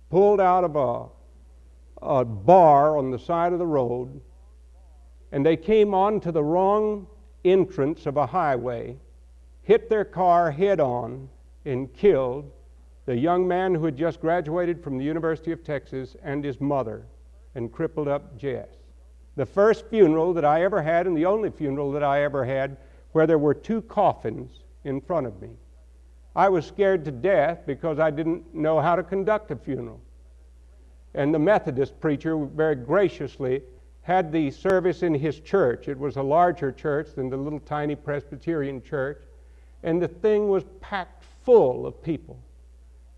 pulled 0.10 0.42
out 0.42 0.66
of 0.66 0.76
a, 0.76 2.06
a 2.06 2.26
bar 2.26 2.98
on 2.98 3.12
the 3.12 3.20
side 3.20 3.54
of 3.54 3.60
the 3.60 3.68
road, 3.68 4.20
and 5.32 5.46
they 5.46 5.56
came 5.56 5.94
onto 5.94 6.32
the 6.32 6.44
wrong 6.44 7.08
entrance 7.46 8.06
of 8.08 8.18
a 8.18 8.26
highway, 8.26 8.98
hit 9.62 9.90
their 9.90 10.04
car 10.04 10.52
head 10.52 10.82
on, 10.82 11.30
and 11.64 11.94
killed 11.94 12.52
the 13.08 13.18
young 13.18 13.48
man 13.48 13.74
who 13.74 13.86
had 13.86 13.96
just 13.96 14.20
graduated 14.20 14.84
from 14.84 14.98
the 14.98 15.06
University 15.06 15.54
of 15.54 15.64
Texas 15.64 16.18
and 16.24 16.44
his 16.44 16.60
mother 16.60 17.08
and 17.56 17.72
crippled 17.72 18.10
up 18.10 18.38
Jess. 18.38 18.68
The 19.38 19.46
first 19.46 19.88
funeral 19.88 20.34
that 20.34 20.44
I 20.44 20.64
ever 20.64 20.82
had, 20.82 21.08
and 21.08 21.16
the 21.16 21.26
only 21.26 21.50
funeral 21.50 21.90
that 21.94 22.04
I 22.04 22.24
ever 22.24 22.44
had, 22.44 22.76
where 23.14 23.26
there 23.26 23.38
were 23.38 23.54
two 23.54 23.82
coffins 23.84 24.60
in 24.84 25.00
front 25.00 25.26
of 25.26 25.42
me. 25.42 25.52
I 26.36 26.50
was 26.50 26.66
scared 26.66 27.06
to 27.06 27.12
death 27.12 27.62
because 27.66 27.98
I 27.98 28.12
didn't 28.12 28.54
know 28.54 28.82
how 28.82 28.98
to 28.98 29.04
conduct 29.04 29.52
a 29.52 29.56
funeral. 29.56 30.02
And 31.14 31.34
the 31.34 31.40
Methodist 31.40 31.98
preacher 32.02 32.38
very 32.38 32.76
graciously 32.76 33.64
had 34.02 34.34
the 34.34 34.52
service 34.52 35.02
in 35.02 35.14
his 35.14 35.40
church. 35.40 35.88
It 35.88 35.98
was 35.98 36.18
a 36.18 36.22
larger 36.22 36.74
church 36.74 37.16
than 37.16 37.30
the 37.30 37.38
little 37.38 37.62
tiny 37.62 37.96
Presbyterian 37.96 38.84
church, 38.84 39.22
and 39.84 40.02
the 40.02 40.10
thing 40.10 40.50
was 40.50 40.66
packed 40.82 41.24
full 41.46 41.88
of 41.88 42.04
people 42.04 42.38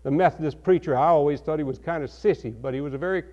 the 0.02 0.10
Methodist 0.10 0.62
preacher, 0.62 0.96
I 0.96 1.08
always 1.08 1.40
thought 1.40 1.58
he 1.58 1.64
was 1.64 1.78
kind 1.78 2.02
of 2.02 2.10
sissy, 2.10 2.54
but 2.60 2.72
he 2.72 2.80
was 2.80 2.94
a 2.94 2.98
very 2.98 3.24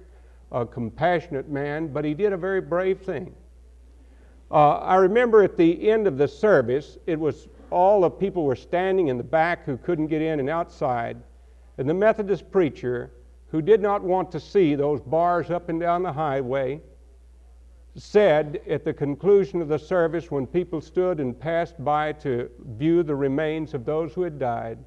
uh, 0.52 0.66
compassionate 0.66 1.50
man, 1.50 1.88
but 1.88 2.04
he 2.04 2.14
did 2.14 2.34
a 2.34 2.38
very 2.38 2.62
brave 2.62 3.02
thing. 3.02 3.34
Uh, 4.50 4.78
I 4.78 4.96
remember 4.96 5.44
at 5.44 5.58
the 5.58 5.90
end 5.90 6.08
of 6.08 6.18
the 6.18 6.28
service, 6.28 6.98
it 7.06 7.20
was 7.20 7.48
all 7.70 8.02
the 8.02 8.10
people 8.10 8.46
were 8.46 8.56
standing 8.56 9.08
in 9.08 9.18
the 9.18 9.24
back 9.24 9.66
who 9.66 9.78
couldn't 9.78 10.08
get 10.08 10.22
in 10.22 10.40
and 10.40 10.50
outside, 10.50 11.18
and 11.78 11.90
the 11.90 11.94
Methodist 11.94 12.50
preacher, 12.52 13.12
who 13.50 13.62
did 13.62 13.82
not 13.82 14.02
want 14.02 14.32
to 14.32 14.40
see 14.40 14.76
those 14.76 15.02
bars 15.02 15.50
up 15.50 15.70
and 15.70 15.80
down 15.80 16.04
the 16.04 16.12
highway, 16.12 16.82
said 17.96 18.62
at 18.70 18.84
the 18.84 18.94
conclusion 18.94 19.62
of 19.62 19.68
the 19.68 19.80
service 19.80 20.30
when 20.30 20.46
people 20.46 20.80
stood 20.80 21.20
and 21.20 21.40
passed 21.40 21.84
by 21.84 22.14
to 22.14 22.50
view 22.78 23.04
the 23.04 23.16
remains 23.16 23.74
of 23.74 23.86
those 23.86 24.14
who 24.14 24.22
had 24.22 24.38
died, 24.38 24.78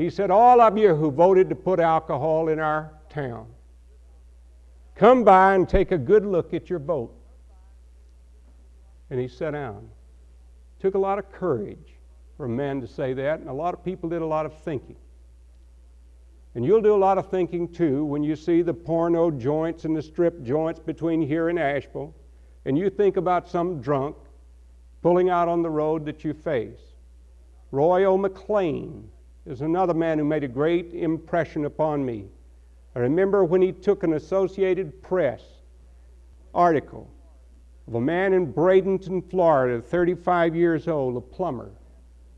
he 0.00 0.08
said, 0.08 0.30
All 0.30 0.62
of 0.62 0.78
you 0.78 0.94
who 0.94 1.10
voted 1.10 1.50
to 1.50 1.54
put 1.54 1.78
alcohol 1.78 2.48
in 2.48 2.58
our 2.58 2.90
town, 3.10 3.46
come 4.94 5.24
by 5.24 5.54
and 5.54 5.68
take 5.68 5.92
a 5.92 5.98
good 5.98 6.24
look 6.24 6.54
at 6.54 6.70
your 6.70 6.78
vote. 6.78 7.14
And 9.10 9.20
he 9.20 9.28
sat 9.28 9.50
down. 9.50 9.90
Took 10.78 10.94
a 10.94 10.98
lot 10.98 11.18
of 11.18 11.30
courage 11.30 11.98
for 12.38 12.46
a 12.46 12.48
man 12.48 12.80
to 12.80 12.86
say 12.86 13.12
that, 13.12 13.40
and 13.40 13.50
a 13.50 13.52
lot 13.52 13.74
of 13.74 13.84
people 13.84 14.08
did 14.08 14.22
a 14.22 14.26
lot 14.26 14.46
of 14.46 14.58
thinking. 14.62 14.96
And 16.54 16.64
you'll 16.64 16.80
do 16.80 16.94
a 16.94 16.96
lot 16.96 17.18
of 17.18 17.30
thinking 17.30 17.68
too 17.68 18.04
when 18.06 18.22
you 18.22 18.36
see 18.36 18.62
the 18.62 18.72
porno 18.72 19.30
joints 19.30 19.84
and 19.84 19.94
the 19.94 20.00
strip 20.00 20.42
joints 20.42 20.80
between 20.80 21.20
here 21.20 21.50
and 21.50 21.58
Asheville, 21.58 22.14
and 22.64 22.78
you 22.78 22.88
think 22.88 23.18
about 23.18 23.48
some 23.48 23.82
drunk 23.82 24.16
pulling 25.02 25.28
out 25.28 25.48
on 25.48 25.62
the 25.62 25.70
road 25.70 26.06
that 26.06 26.24
you 26.24 26.32
face. 26.32 26.80
Roy 27.70 28.04
O. 28.04 28.16
McClain 28.16 29.04
is 29.46 29.62
another 29.62 29.94
man 29.94 30.18
who 30.18 30.24
made 30.24 30.44
a 30.44 30.48
great 30.48 30.92
impression 30.92 31.64
upon 31.64 32.04
me. 32.04 32.26
I 32.94 33.00
remember 33.00 33.44
when 33.44 33.62
he 33.62 33.72
took 33.72 34.02
an 34.02 34.14
Associated 34.14 35.02
Press 35.02 35.42
article 36.54 37.10
of 37.86 37.94
a 37.94 38.00
man 38.00 38.32
in 38.32 38.52
Bradenton, 38.52 39.28
Florida, 39.30 39.80
35 39.80 40.54
years 40.54 40.88
old, 40.88 41.16
a 41.16 41.20
plumber, 41.20 41.70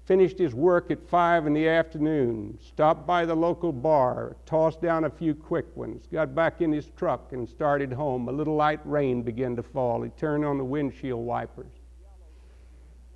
finished 0.04 0.38
his 0.38 0.54
work 0.54 0.90
at 0.90 1.08
5 1.08 1.46
in 1.46 1.54
the 1.54 1.68
afternoon, 1.68 2.58
stopped 2.60 3.06
by 3.06 3.24
the 3.24 3.34
local 3.34 3.72
bar, 3.72 4.36
tossed 4.46 4.80
down 4.80 5.04
a 5.04 5.10
few 5.10 5.34
quick 5.34 5.76
ones, 5.76 6.06
got 6.12 6.34
back 6.34 6.60
in 6.60 6.72
his 6.72 6.90
truck 6.96 7.32
and 7.32 7.48
started 7.48 7.92
home. 7.92 8.28
A 8.28 8.32
little 8.32 8.56
light 8.56 8.80
rain 8.84 9.22
began 9.22 9.56
to 9.56 9.62
fall. 9.62 10.02
He 10.02 10.10
turned 10.10 10.44
on 10.44 10.58
the 10.58 10.64
windshield 10.64 11.24
wipers. 11.24 11.72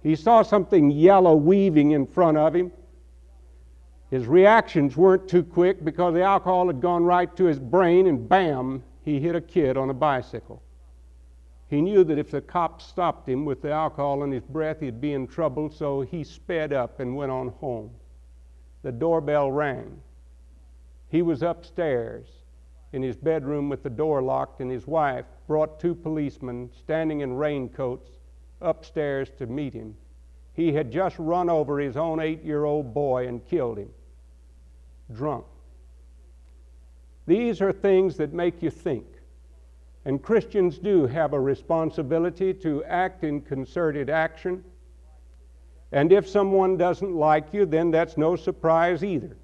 He 0.02 0.14
saw 0.14 0.42
something 0.42 0.90
yellow 0.90 1.34
weaving 1.34 1.90
in 1.90 2.06
front 2.06 2.36
of 2.36 2.54
him. 2.54 2.70
His 4.10 4.26
reactions 4.26 4.96
weren't 4.96 5.28
too 5.28 5.42
quick 5.42 5.84
because 5.84 6.14
the 6.14 6.22
alcohol 6.22 6.68
had 6.68 6.80
gone 6.80 7.04
right 7.04 7.34
to 7.36 7.44
his 7.44 7.58
brain, 7.58 8.06
and 8.06 8.28
bam, 8.28 8.84
he 9.02 9.20
hit 9.20 9.34
a 9.34 9.40
kid 9.40 9.76
on 9.76 9.90
a 9.90 9.94
bicycle. 9.94 10.62
He 11.68 11.80
knew 11.80 12.04
that 12.04 12.18
if 12.18 12.30
the 12.30 12.40
cops 12.40 12.84
stopped 12.84 13.28
him 13.28 13.44
with 13.44 13.62
the 13.62 13.72
alcohol 13.72 14.22
in 14.22 14.30
his 14.30 14.44
breath, 14.44 14.78
he'd 14.80 15.00
be 15.00 15.12
in 15.12 15.26
trouble, 15.26 15.68
so 15.70 16.02
he 16.02 16.22
sped 16.22 16.72
up 16.72 17.00
and 17.00 17.16
went 17.16 17.32
on 17.32 17.48
home. 17.48 17.90
The 18.82 18.92
doorbell 18.92 19.50
rang. 19.50 20.00
He 21.08 21.22
was 21.22 21.42
upstairs 21.42 22.28
in 22.92 23.02
his 23.02 23.16
bedroom 23.16 23.68
with 23.68 23.82
the 23.82 23.90
door 23.90 24.22
locked, 24.22 24.60
and 24.60 24.70
his 24.70 24.86
wife 24.86 25.26
brought 25.48 25.80
two 25.80 25.94
policemen 25.94 26.70
standing 26.72 27.20
in 27.20 27.34
raincoats 27.34 28.10
upstairs 28.60 29.30
to 29.38 29.46
meet 29.46 29.74
him. 29.74 29.96
He 30.56 30.72
had 30.72 30.90
just 30.90 31.18
run 31.18 31.50
over 31.50 31.78
his 31.78 31.98
own 31.98 32.18
eight 32.18 32.42
year 32.42 32.64
old 32.64 32.94
boy 32.94 33.28
and 33.28 33.46
killed 33.46 33.78
him. 33.78 33.90
Drunk. 35.12 35.44
These 37.26 37.60
are 37.60 37.72
things 37.72 38.16
that 38.16 38.32
make 38.32 38.62
you 38.62 38.70
think. 38.70 39.04
And 40.06 40.22
Christians 40.22 40.78
do 40.78 41.06
have 41.06 41.34
a 41.34 41.40
responsibility 41.40 42.54
to 42.54 42.82
act 42.84 43.22
in 43.22 43.42
concerted 43.42 44.08
action. 44.08 44.64
And 45.92 46.10
if 46.10 46.28
someone 46.28 46.76
doesn't 46.76 47.14
like 47.14 47.52
you, 47.52 47.66
then 47.66 47.90
that's 47.90 48.16
no 48.16 48.34
surprise 48.34 49.04
either. 49.04 49.36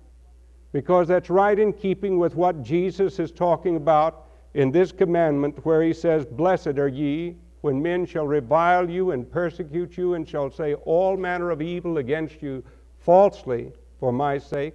Because 0.73 1.09
that's 1.09 1.29
right 1.29 1.59
in 1.59 1.73
keeping 1.73 2.19
with 2.19 2.35
what 2.35 2.63
Jesus 2.63 3.19
is 3.19 3.33
talking 3.33 3.77
about 3.77 4.29
in 4.55 4.71
this 4.71 4.93
commandment, 4.93 5.65
where 5.67 5.83
he 5.83 5.93
says, 5.93 6.25
Blessed 6.25 6.79
are 6.79 6.89
ye 6.89 7.37
when 7.63 7.81
men 7.81 8.05
shall 8.05 8.27
revile 8.27 8.89
you 8.91 9.13
and 9.13 9.31
persecute 9.31 9.97
you 9.97 10.15
and 10.15 10.29
shall 10.29 10.51
say 10.51 10.75
all 10.75 11.17
manner 11.17 11.51
of 11.51 11.63
evil 11.63 11.99
against 11.99 12.43
you 12.43 12.63
falsely 12.99 13.73
for 13.99 14.13
my 14.13 14.37
sake. 14.37 14.75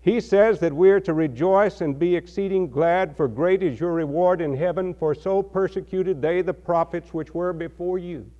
He 0.00 0.20
says 0.20 0.58
that 0.60 0.72
we 0.72 0.90
are 0.90 1.00
to 1.00 1.12
rejoice 1.12 1.80
and 1.80 1.98
be 1.98 2.16
exceeding 2.16 2.70
glad, 2.70 3.16
for 3.16 3.28
great 3.28 3.62
is 3.62 3.78
your 3.78 3.92
reward 3.92 4.40
in 4.40 4.56
heaven, 4.56 4.94
for 4.94 5.14
so 5.14 5.42
persecuted 5.42 6.22
they 6.22 6.42
the 6.42 6.54
prophets 6.54 7.12
which 7.12 7.34
were 7.34 7.52
before 7.52 7.98
you. 7.98 8.30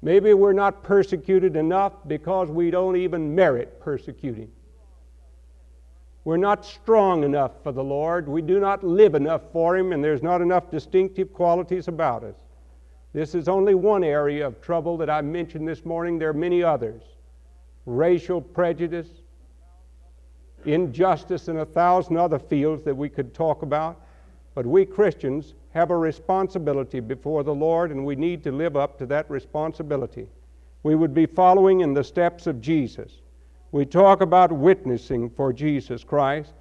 Maybe 0.00 0.32
we're 0.32 0.52
not 0.52 0.84
persecuted 0.84 1.56
enough 1.56 1.92
because 2.06 2.48
we 2.48 2.70
don't 2.70 2.96
even 2.96 3.34
merit 3.34 3.80
persecuting. 3.80 4.50
We're 6.28 6.36
not 6.36 6.66
strong 6.66 7.24
enough 7.24 7.52
for 7.62 7.72
the 7.72 7.82
Lord. 7.82 8.28
We 8.28 8.42
do 8.42 8.60
not 8.60 8.84
live 8.84 9.14
enough 9.14 9.50
for 9.50 9.74
Him, 9.78 9.92
and 9.92 10.04
there's 10.04 10.22
not 10.22 10.42
enough 10.42 10.70
distinctive 10.70 11.32
qualities 11.32 11.88
about 11.88 12.22
us. 12.22 12.34
This 13.14 13.34
is 13.34 13.48
only 13.48 13.74
one 13.74 14.04
area 14.04 14.46
of 14.46 14.60
trouble 14.60 14.98
that 14.98 15.08
I 15.08 15.22
mentioned 15.22 15.66
this 15.66 15.86
morning. 15.86 16.18
There 16.18 16.28
are 16.28 16.34
many 16.34 16.62
others 16.62 17.00
racial 17.86 18.42
prejudice, 18.42 19.08
injustice, 20.66 21.48
and 21.48 21.60
a 21.60 21.64
thousand 21.64 22.18
other 22.18 22.38
fields 22.38 22.84
that 22.84 22.94
we 22.94 23.08
could 23.08 23.32
talk 23.32 23.62
about. 23.62 23.98
But 24.54 24.66
we 24.66 24.84
Christians 24.84 25.54
have 25.72 25.90
a 25.90 25.96
responsibility 25.96 27.00
before 27.00 27.42
the 27.42 27.54
Lord, 27.54 27.90
and 27.90 28.04
we 28.04 28.16
need 28.16 28.44
to 28.44 28.52
live 28.52 28.76
up 28.76 28.98
to 28.98 29.06
that 29.06 29.30
responsibility. 29.30 30.28
We 30.82 30.94
would 30.94 31.14
be 31.14 31.24
following 31.24 31.80
in 31.80 31.94
the 31.94 32.04
steps 32.04 32.46
of 32.46 32.60
Jesus. 32.60 33.22
We 33.70 33.84
talk 33.84 34.22
about 34.22 34.50
witnessing 34.50 35.28
for 35.30 35.52
Jesus 35.52 36.02
Christ, 36.02 36.54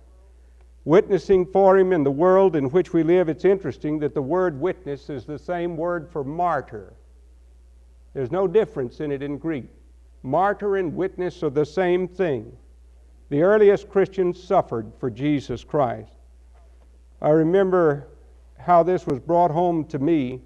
witnessing 0.84 1.46
for 1.46 1.78
Him 1.78 1.94
in 1.94 2.04
the 2.04 2.12
world 2.12 2.56
in 2.56 2.70
which 2.70 2.92
we 2.92 3.04
live. 3.04 3.30
It's 3.30 3.46
interesting 3.46 4.00
that 4.00 4.14
the 4.14 4.22
word 4.22 4.60
witness 4.60 5.10
is 5.10 5.26
the 5.26 5.40
same 5.40 5.78
word 5.78 6.10
for 6.10 6.24
martyr. 6.24 6.94
There's 8.14 8.32
no 8.32 8.48
difference 8.48 9.00
in 9.00 9.12
it 9.12 9.24
in 9.24 9.38
Greek. 9.38 9.70
Martyr 10.24 10.78
and 10.78 10.96
witness 10.96 11.44
are 11.44 11.50
the 11.50 11.66
same 11.66 12.08
thing. 12.08 12.52
The 13.30 13.42
earliest 13.42 13.90
Christians 13.90 14.42
suffered 14.42 14.92
for 15.00 15.10
Jesus 15.10 15.64
Christ. 15.64 16.12
I 17.22 17.30
remember 17.30 18.08
how 18.58 18.84
this 18.84 19.06
was 19.06 19.20
brought 19.20 19.52
home 19.52 19.86
to 19.86 20.00
me. 20.00 20.42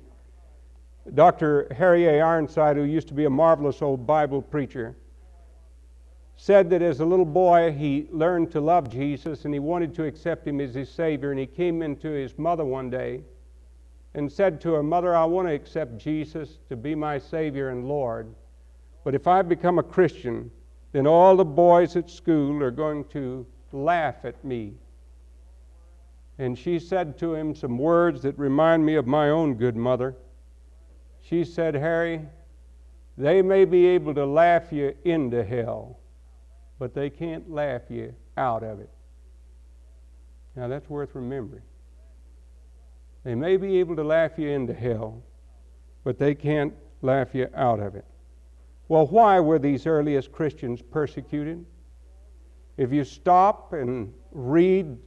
Dr. 1.15 1.68
Harry 1.75 2.06
A. 2.06 2.22
Ironside, 2.22 2.77
who 2.77 2.84
used 2.84 3.08
to 3.08 3.13
be 3.13 3.25
a 3.25 3.30
marvelous 3.30 3.82
old 3.82 4.06
Bible 4.06 4.41
preacher, 4.41 4.96
said 6.43 6.71
that 6.71 6.81
as 6.81 7.01
a 7.01 7.05
little 7.05 7.24
boy 7.24 7.71
he 7.71 8.07
learned 8.10 8.50
to 8.50 8.60
love 8.60 8.89
Jesus 8.89 9.45
and 9.45 9.53
he 9.53 9.60
wanted 9.60 9.93
to 9.93 10.05
accept 10.05 10.48
him 10.48 10.60
as 10.60 10.74
his 10.74 10.89
Savior. 10.89 11.29
And 11.29 11.39
he 11.39 11.45
came 11.45 11.83
into 11.83 12.10
his 12.10 12.36
mother 12.39 12.65
one 12.65 12.89
day 12.89 13.21
and 14.15 14.31
said 14.31 14.60
to 14.62 14.74
her, 14.74 14.81
Mother, 14.81 15.15
I 15.15 15.24
want 15.25 15.48
to 15.48 15.53
accept 15.53 16.00
Jesus 16.00 16.57
to 16.67 16.75
be 16.75 16.95
my 16.95 17.19
Savior 17.19 17.69
and 17.69 17.88
Lord, 17.88 18.33
but 19.03 19.13
if 19.13 19.27
I 19.27 19.43
become 19.43 19.77
a 19.77 19.83
Christian, 19.83 20.50
then 20.93 21.05
all 21.05 21.36
the 21.36 21.45
boys 21.45 21.95
at 21.95 22.10
school 22.10 22.63
are 22.63 22.71
going 22.71 23.05
to 23.10 23.45
laugh 23.71 24.25
at 24.25 24.43
me. 24.43 24.74
And 26.39 26.57
she 26.57 26.79
said 26.79 27.19
to 27.19 27.36
him 27.36 27.53
some 27.53 27.77
words 27.77 28.24
that 28.24 28.39
remind 28.39 28.83
me 28.83 28.95
of 28.95 29.05
my 29.05 29.29
own 29.29 29.53
good 29.53 29.75
mother. 29.75 30.15
She 31.21 31.43
said, 31.43 31.75
Harry, 31.75 32.21
they 33.15 33.43
may 33.43 33.63
be 33.63 33.86
able 33.86 34.15
to 34.15 34.25
laugh 34.25 34.74
you 34.74 34.95
into 35.03 35.43
hell, 35.43 36.00
but 36.81 36.95
they 36.95 37.11
can't 37.11 37.47
laugh 37.51 37.83
you 37.89 38.11
out 38.38 38.63
of 38.63 38.79
it. 38.79 38.89
Now 40.55 40.67
that's 40.67 40.89
worth 40.89 41.13
remembering. 41.13 41.61
They 43.23 43.35
may 43.35 43.57
be 43.57 43.77
able 43.79 43.95
to 43.97 44.03
laugh 44.03 44.31
you 44.39 44.50
into 44.50 44.73
hell, 44.73 45.21
but 46.03 46.17
they 46.17 46.33
can't 46.33 46.73
laugh 47.03 47.35
you 47.35 47.47
out 47.53 47.79
of 47.79 47.93
it. 47.93 48.05
Well, 48.88 49.05
why 49.05 49.39
were 49.39 49.59
these 49.59 49.85
earliest 49.85 50.31
Christians 50.31 50.81
persecuted? 50.81 51.63
If 52.77 52.91
you 52.91 53.03
stop 53.03 53.73
and 53.73 54.11
read 54.31 54.97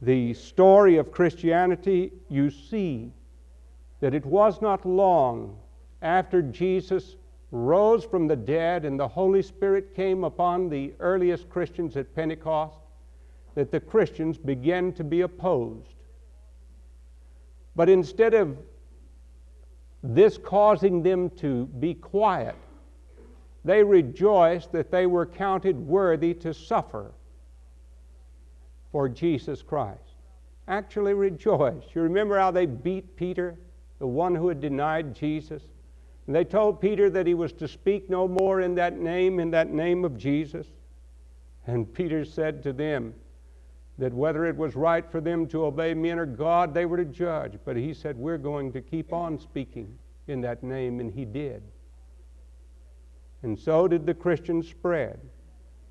the 0.00 0.32
story 0.34 0.96
of 0.96 1.10
Christianity, 1.10 2.12
you 2.28 2.50
see 2.50 3.12
that 3.98 4.14
it 4.14 4.24
was 4.24 4.62
not 4.62 4.86
long 4.86 5.58
after 6.02 6.40
Jesus 6.40 7.16
rose 7.50 8.04
from 8.04 8.28
the 8.28 8.36
dead 8.36 8.84
and 8.84 8.98
the 8.98 9.08
Holy 9.08 9.42
Spirit 9.42 9.94
came 9.94 10.24
upon 10.24 10.68
the 10.68 10.92
earliest 11.00 11.48
Christians 11.48 11.96
at 11.96 12.14
Pentecost 12.14 12.78
that 13.54 13.70
the 13.70 13.80
Christians 13.80 14.38
began 14.38 14.92
to 14.92 15.04
be 15.04 15.22
opposed. 15.22 15.94
But 17.74 17.88
instead 17.88 18.34
of 18.34 18.56
this 20.02 20.38
causing 20.38 21.02
them 21.02 21.30
to 21.30 21.66
be 21.66 21.94
quiet, 21.94 22.56
they 23.64 23.82
rejoiced 23.82 24.72
that 24.72 24.90
they 24.90 25.06
were 25.06 25.26
counted 25.26 25.76
worthy 25.76 26.34
to 26.34 26.54
suffer 26.54 27.12
for 28.92 29.08
Jesus 29.08 29.62
Christ. 29.62 30.14
Actually 30.68 31.14
rejoiced. 31.14 31.94
You 31.94 32.02
remember 32.02 32.38
how 32.38 32.50
they 32.50 32.66
beat 32.66 33.16
Peter, 33.16 33.58
the 33.98 34.06
one 34.06 34.34
who 34.34 34.48
had 34.48 34.60
denied 34.60 35.14
Jesus? 35.14 35.62
And 36.30 36.36
they 36.36 36.44
told 36.44 36.80
Peter 36.80 37.10
that 37.10 37.26
he 37.26 37.34
was 37.34 37.52
to 37.54 37.66
speak 37.66 38.08
no 38.08 38.28
more 38.28 38.60
in 38.60 38.76
that 38.76 38.96
name, 38.96 39.40
in 39.40 39.50
that 39.50 39.72
name 39.72 40.04
of 40.04 40.16
Jesus. 40.16 40.64
And 41.66 41.92
Peter 41.92 42.24
said 42.24 42.62
to 42.62 42.72
them 42.72 43.14
that 43.98 44.14
whether 44.14 44.46
it 44.46 44.56
was 44.56 44.76
right 44.76 45.04
for 45.10 45.20
them 45.20 45.48
to 45.48 45.64
obey 45.64 45.92
men 45.92 46.20
or 46.20 46.26
God, 46.26 46.72
they 46.72 46.86
were 46.86 46.98
to 46.98 47.04
judge. 47.04 47.58
But 47.64 47.74
he 47.74 47.92
said, 47.92 48.16
We're 48.16 48.38
going 48.38 48.70
to 48.74 48.80
keep 48.80 49.12
on 49.12 49.40
speaking 49.40 49.98
in 50.28 50.40
that 50.42 50.62
name, 50.62 51.00
and 51.00 51.12
he 51.12 51.24
did 51.24 51.64
and 53.42 53.58
so 53.58 53.88
did 53.88 54.06
the 54.06 54.14
Christians 54.14 54.68
spread. 54.68 55.18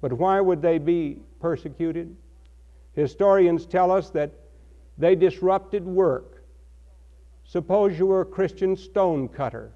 But 0.01 0.13
why 0.13 0.39
would 0.39 0.61
they 0.61 0.77
be 0.77 1.19
persecuted? 1.39 2.15
Historians 2.93 3.65
tell 3.65 3.91
us 3.91 4.09
that 4.11 4.31
they 4.97 5.15
disrupted 5.15 5.85
work. 5.85 6.43
Suppose 7.43 7.97
you 7.97 8.05
were 8.05 8.21
a 8.21 8.25
Christian 8.25 8.75
stonecutter 8.75 9.71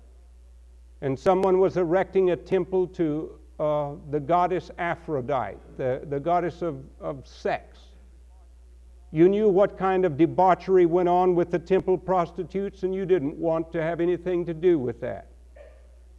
and 1.04 1.20
someone 1.20 1.60
was 1.60 1.76
erecting 1.76 2.32
a 2.32 2.36
temple 2.36 2.88
to 2.88 3.38
uh, 3.60 3.92
the 4.10 4.20
goddess 4.22 4.72
Aphrodite, 4.78 5.58
the, 5.76 6.02
the 6.10 6.20
goddess 6.20 6.62
of, 6.62 6.82
of 7.02 7.28
sex. 7.28 7.78
You 9.12 9.28
knew 9.28 9.50
what 9.50 9.78
kind 9.78 10.06
of 10.06 10.18
debauchery 10.18 10.86
went 10.86 11.10
on 11.10 11.36
with 11.36 11.52
the 11.52 11.60
temple 11.60 11.98
prostitutes, 11.98 12.84
and 12.84 12.96
you 12.96 13.06
didn't 13.06 13.36
want 13.36 13.70
to 13.74 13.84
have 13.84 14.00
anything 14.00 14.46
to 14.46 14.54
do 14.54 14.80
with 14.80 15.02
that. 15.02 15.28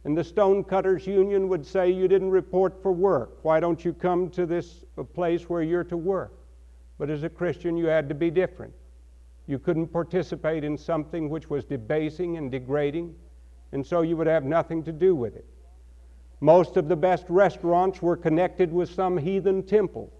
And 0.03 0.15
the 0.15 0.23
Stonecutters 0.23 1.07
Union 1.07 1.49
would 1.49 1.65
say, 1.65 1.89
You 1.89 2.07
didn't 2.07 2.29
report 2.29 2.79
for 2.83 2.91
work. 2.91 3.43
Why 3.43 3.59
don't 3.59 3.83
you 3.83 3.91
come 3.91 4.29
to 4.29 4.45
this 4.45 4.85
place 5.15 5.49
where 5.49 5.63
you're 5.63 5.83
to 5.85 5.97
work? 5.97 6.31
But 6.99 7.09
as 7.09 7.23
a 7.23 7.29
Christian, 7.29 7.75
you 7.75 7.87
had 7.87 8.07
to 8.07 8.15
be 8.15 8.29
different. 8.29 8.73
You 9.47 9.57
couldn't 9.57 9.87
participate 9.87 10.63
in 10.63 10.77
something 10.77 11.27
which 11.27 11.49
was 11.49 11.65
debasing 11.65 12.37
and 12.37 12.51
degrading, 12.51 13.15
and 13.71 13.85
so 13.85 14.01
you 14.01 14.17
would 14.17 14.27
have 14.27 14.43
nothing 14.43 14.83
to 14.83 14.91
do 14.91 15.15
with 15.15 15.35
it. 15.35 15.45
Most 16.41 16.77
of 16.77 16.87
the 16.87 16.95
best 16.95 17.25
restaurants 17.29 18.01
were 18.01 18.17
connected 18.17 18.71
with 18.71 18.89
some 18.89 19.17
heathen 19.17 19.63
temple. 19.63 20.11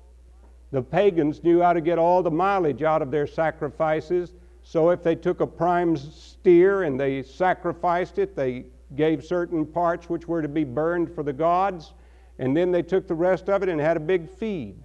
The 0.71 0.81
pagans 0.81 1.43
knew 1.43 1.61
how 1.61 1.73
to 1.73 1.81
get 1.81 1.99
all 1.99 2.23
the 2.23 2.31
mileage 2.31 2.83
out 2.83 3.01
of 3.01 3.11
their 3.11 3.27
sacrifices, 3.27 4.33
so 4.61 4.89
if 4.89 5.03
they 5.03 5.15
took 5.15 5.41
a 5.41 5.47
prime 5.47 5.95
steer 5.95 6.83
and 6.83 6.99
they 6.99 7.21
sacrificed 7.21 8.17
it, 8.17 8.35
they 8.35 8.65
gave 8.95 9.23
certain 9.23 9.65
parts 9.65 10.09
which 10.09 10.27
were 10.27 10.41
to 10.41 10.47
be 10.47 10.63
burned 10.63 11.13
for 11.13 11.23
the 11.23 11.33
gods, 11.33 11.93
and 12.39 12.55
then 12.55 12.71
they 12.71 12.81
took 12.81 13.07
the 13.07 13.15
rest 13.15 13.49
of 13.49 13.63
it 13.63 13.69
and 13.69 13.79
had 13.79 13.97
a 13.97 14.01
big 14.01 14.29
feed. 14.29 14.75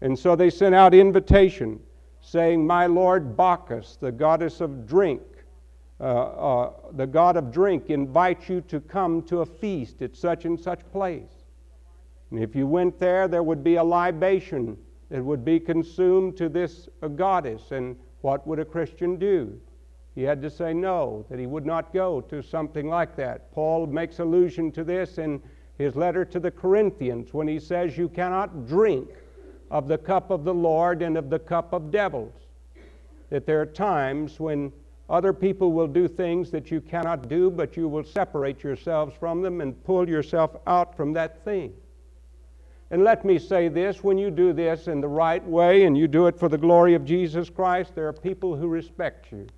And 0.00 0.18
so 0.18 0.36
they 0.36 0.48
sent 0.48 0.74
out 0.74 0.94
invitation 0.94 1.80
saying, 2.20 2.66
My 2.66 2.86
Lord 2.86 3.36
Bacchus, 3.36 3.96
the 4.00 4.12
goddess 4.12 4.60
of 4.60 4.86
drink, 4.86 5.22
uh, 6.00 6.04
uh, 6.04 6.72
the 6.92 7.06
god 7.06 7.36
of 7.36 7.52
drink, 7.52 7.90
invites 7.90 8.48
you 8.48 8.60
to 8.62 8.80
come 8.80 9.22
to 9.22 9.40
a 9.40 9.46
feast 9.46 10.00
at 10.00 10.16
such 10.16 10.46
and 10.46 10.58
such 10.58 10.80
place. 10.92 11.44
And 12.30 12.42
if 12.42 12.54
you 12.54 12.66
went 12.66 12.98
there, 12.98 13.28
there 13.28 13.42
would 13.42 13.62
be 13.62 13.76
a 13.76 13.84
libation 13.84 14.78
that 15.10 15.22
would 15.22 15.44
be 15.44 15.60
consumed 15.60 16.36
to 16.38 16.48
this 16.48 16.88
goddess. 17.16 17.72
And 17.72 17.96
what 18.22 18.46
would 18.46 18.60
a 18.60 18.64
Christian 18.64 19.16
do? 19.16 19.60
He 20.14 20.22
had 20.22 20.40
to 20.42 20.50
say 20.50 20.72
no, 20.72 21.26
that 21.28 21.38
he 21.38 21.46
would 21.46 21.66
not 21.66 21.92
go 21.92 22.20
to 22.22 22.42
something 22.42 22.88
like 22.88 23.16
that. 23.16 23.52
Paul 23.52 23.86
makes 23.86 24.18
allusion 24.18 24.72
to 24.72 24.84
this 24.84 25.18
in 25.18 25.42
his 25.78 25.96
letter 25.96 26.24
to 26.24 26.40
the 26.40 26.50
Corinthians 26.50 27.32
when 27.32 27.48
he 27.48 27.58
says, 27.58 27.96
You 27.96 28.08
cannot 28.08 28.66
drink 28.66 29.08
of 29.70 29.88
the 29.88 29.98
cup 29.98 30.30
of 30.30 30.44
the 30.44 30.54
Lord 30.54 31.02
and 31.02 31.16
of 31.16 31.30
the 31.30 31.38
cup 31.38 31.72
of 31.72 31.90
devils. 31.90 32.34
That 33.30 33.46
there 33.46 33.60
are 33.60 33.66
times 33.66 34.40
when 34.40 34.72
other 35.10 35.32
people 35.32 35.72
will 35.72 35.88
do 35.88 36.06
things 36.06 36.52
that 36.52 36.70
you 36.70 36.80
cannot 36.80 37.28
do, 37.28 37.50
but 37.50 37.76
you 37.76 37.88
will 37.88 38.04
separate 38.04 38.62
yourselves 38.62 39.14
from 39.18 39.42
them 39.42 39.60
and 39.60 39.84
pull 39.84 40.08
yourself 40.08 40.56
out 40.68 40.96
from 40.96 41.12
that 41.14 41.44
thing. 41.44 41.72
And 42.92 43.02
let 43.02 43.24
me 43.24 43.38
say 43.38 43.68
this 43.68 44.04
when 44.04 44.18
you 44.18 44.30
do 44.30 44.52
this 44.52 44.86
in 44.86 45.00
the 45.00 45.08
right 45.08 45.44
way 45.44 45.84
and 45.84 45.98
you 45.98 46.06
do 46.06 46.28
it 46.28 46.38
for 46.38 46.48
the 46.48 46.56
glory 46.56 46.94
of 46.94 47.04
Jesus 47.04 47.50
Christ, 47.50 47.94
there 47.96 48.06
are 48.06 48.12
people 48.12 48.54
who 48.54 48.68
respect 48.68 49.32
you. 49.32 49.48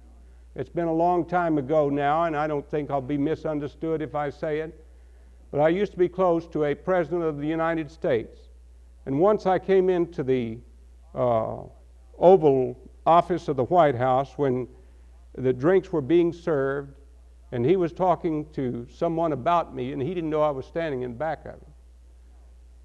It's 0.55 0.71
been 0.71 0.89
a 0.89 0.93
long 0.93 1.27
time 1.27 1.59
ago 1.59 1.91
now, 1.91 2.25
and 2.25 2.35
I 2.37 2.47
don't 2.47 2.69
think 2.69 2.91
I'll 2.91 3.01
be 3.01 3.19
misunderstood 3.19 4.01
if 4.01 4.15
I 4.15 4.31
say 4.31 4.61
it. 4.61 4.85
But 5.51 5.61
I 5.61 5.69
used 5.69 5.93
to 5.93 5.99
be 5.99 6.09
close 6.09 6.47
to 6.49 6.65
a 6.65 6.75
president 6.75 7.25
of 7.25 7.39
the 7.39 7.47
United 7.47 7.91
States. 7.91 8.41
And 9.05 9.21
once 9.21 9.45
I 9.45 9.59
came 9.59 9.91
into 9.91 10.23
the 10.23 10.59
uh, 11.15 11.63
Oval 12.19 12.79
Office 13.05 13.49
of 13.49 13.57
the 13.57 13.65
White 13.65 13.97
House 13.97 14.33
when 14.37 14.67
the 15.35 15.53
drinks 15.53 15.93
were 15.93 16.01
being 16.01 16.33
served, 16.33 16.95
and 17.53 17.65
he 17.65 17.77
was 17.77 17.93
talking 17.93 18.47
to 18.53 18.87
someone 18.93 19.33
about 19.33 19.75
me, 19.75 19.93
and 19.93 20.03
he 20.03 20.15
didn't 20.15 20.31
know 20.31 20.43
I 20.43 20.51
was 20.51 20.67
standing 20.67 21.03
in 21.03 21.15
back 21.15 21.45
of 21.45 21.55
him. 21.55 21.73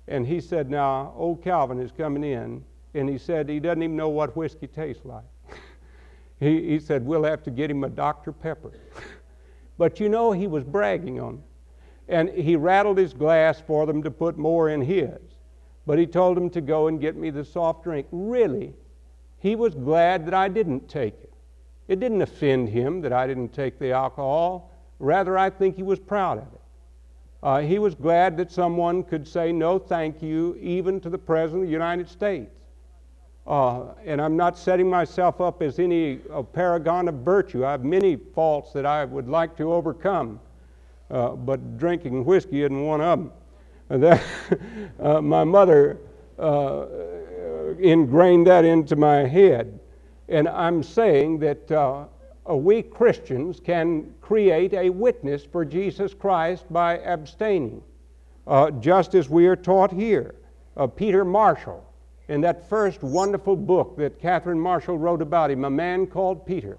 And 0.08 0.26
he 0.26 0.40
said, 0.40 0.70
Now, 0.70 1.14
old 1.16 1.44
Calvin 1.44 1.80
is 1.80 1.92
coming 1.92 2.24
in, 2.24 2.64
and 2.94 3.10
he 3.10 3.18
said 3.18 3.50
he 3.50 3.60
doesn't 3.60 3.84
even 3.84 3.96
know 3.96 4.10
what 4.10 4.36
whiskey 4.36 4.68
tastes 4.68 5.06
like. 5.06 5.24
He, 6.40 6.70
he 6.70 6.80
said, 6.80 7.04
We'll 7.04 7.24
have 7.24 7.42
to 7.44 7.52
get 7.52 7.72
him 7.72 7.84
a 7.84 7.90
Dr. 7.90 8.32
Pepper. 8.32 8.72
but 9.80 10.00
you 10.00 10.08
know, 10.08 10.32
he 10.32 10.46
was 10.46 10.64
bragging 10.64 11.20
on 11.20 11.38
them. 11.38 11.44
And 12.08 12.30
he 12.30 12.56
rattled 12.56 13.00
his 13.00 13.12
glass 13.12 13.60
for 13.60 13.88
them 13.88 14.04
to 14.04 14.12
put 14.12 14.38
more 14.38 14.70
in 14.70 14.82
his. 14.82 15.18
But 15.88 15.98
he 15.98 16.06
told 16.06 16.38
them 16.38 16.52
to 16.52 16.62
go 16.62 16.88
and 16.88 17.02
get 17.02 17.16
me 17.16 17.32
the 17.32 17.44
soft 17.44 17.84
drink. 17.84 18.06
Really, 18.12 18.74
he 19.40 19.56
was 19.56 19.74
glad 19.74 20.28
that 20.28 20.34
I 20.36 20.48
didn't 20.48 20.88
take 20.88 21.16
it. 21.24 21.34
It 21.88 22.00
didn't 22.00 22.22
offend 22.22 22.70
him 22.70 23.02
that 23.02 23.14
I 23.14 23.28
didn't 23.28 23.50
take 23.50 23.80
the 23.80 23.92
alcohol. 23.92 24.72
Rather, 25.00 25.38
I 25.38 25.50
think 25.50 25.76
he 25.76 25.84
was 25.84 26.00
proud 26.00 26.40
of 26.40 26.44
it. 26.44 26.62
Uh, 27.44 27.60
he 27.60 27.80
was 27.80 27.96
glad 27.96 28.36
that 28.38 28.52
someone 28.52 29.04
could 29.04 29.28
say 29.28 29.52
no 29.52 29.78
thank 29.78 30.22
you 30.22 30.58
even 30.60 31.00
to 31.00 31.10
the 31.10 31.18
President 31.18 31.64
of 31.64 31.68
the 31.68 31.72
United 31.72 32.10
States. 32.10 32.52
Uh, 33.46 33.94
and 34.06 34.22
I'm 34.22 34.36
not 34.36 34.58
setting 34.58 34.90
myself 34.90 35.40
up 35.40 35.62
as 35.62 35.80
any 35.80 36.18
paragon 36.52 37.08
of 37.08 37.16
virtue. 37.16 37.66
I 37.66 37.72
have 37.72 37.86
many 37.86 38.18
faults 38.18 38.74
that 38.74 38.86
I 38.86 39.06
would 39.06 39.30
like 39.30 39.56
to 39.58 39.72
overcome, 39.72 40.42
uh, 41.10 41.30
but 41.30 41.78
drinking 41.78 42.26
whiskey 42.26 42.64
isn't 42.64 42.86
one 42.86 43.02
of 43.02 43.20
them. 43.20 43.32
Uh, 45.00 45.22
my 45.22 45.44
mother 45.44 46.00
uh, 46.40 46.86
ingrained 47.80 48.48
that 48.48 48.66
into 48.66 48.96
my 48.96 49.20
head. 49.20 49.80
And 50.30 50.48
I'm 50.48 50.84
saying 50.84 51.40
that 51.40 51.72
uh, 51.72 52.06
we 52.48 52.82
Christians 52.82 53.60
can 53.60 54.14
create 54.22 54.74
a 54.74 54.90
witness 54.90 55.46
for 55.46 55.66
Jesus 55.66 56.14
Christ 56.14 56.66
by 56.72 57.00
abstaining, 57.00 57.82
uh, 58.46 58.72
just 58.72 59.16
as 59.16 59.30
we 59.30 59.48
are 59.48 59.56
taught 59.56 59.92
here. 59.92 60.36
Peter 60.96 61.26
Marshall 61.26 61.84
in 62.28 62.42
that 62.42 62.68
first 62.68 63.04
wonderful 63.04 63.56
book 63.56 63.96
that 63.98 64.20
Catherine 64.20 64.60
Marshall 64.60 64.98
wrote 64.98 65.22
about 65.22 65.50
him, 65.50 65.64
A 65.64 65.70
Man 65.70 66.06
Called 66.06 66.46
Peter. 66.46 66.78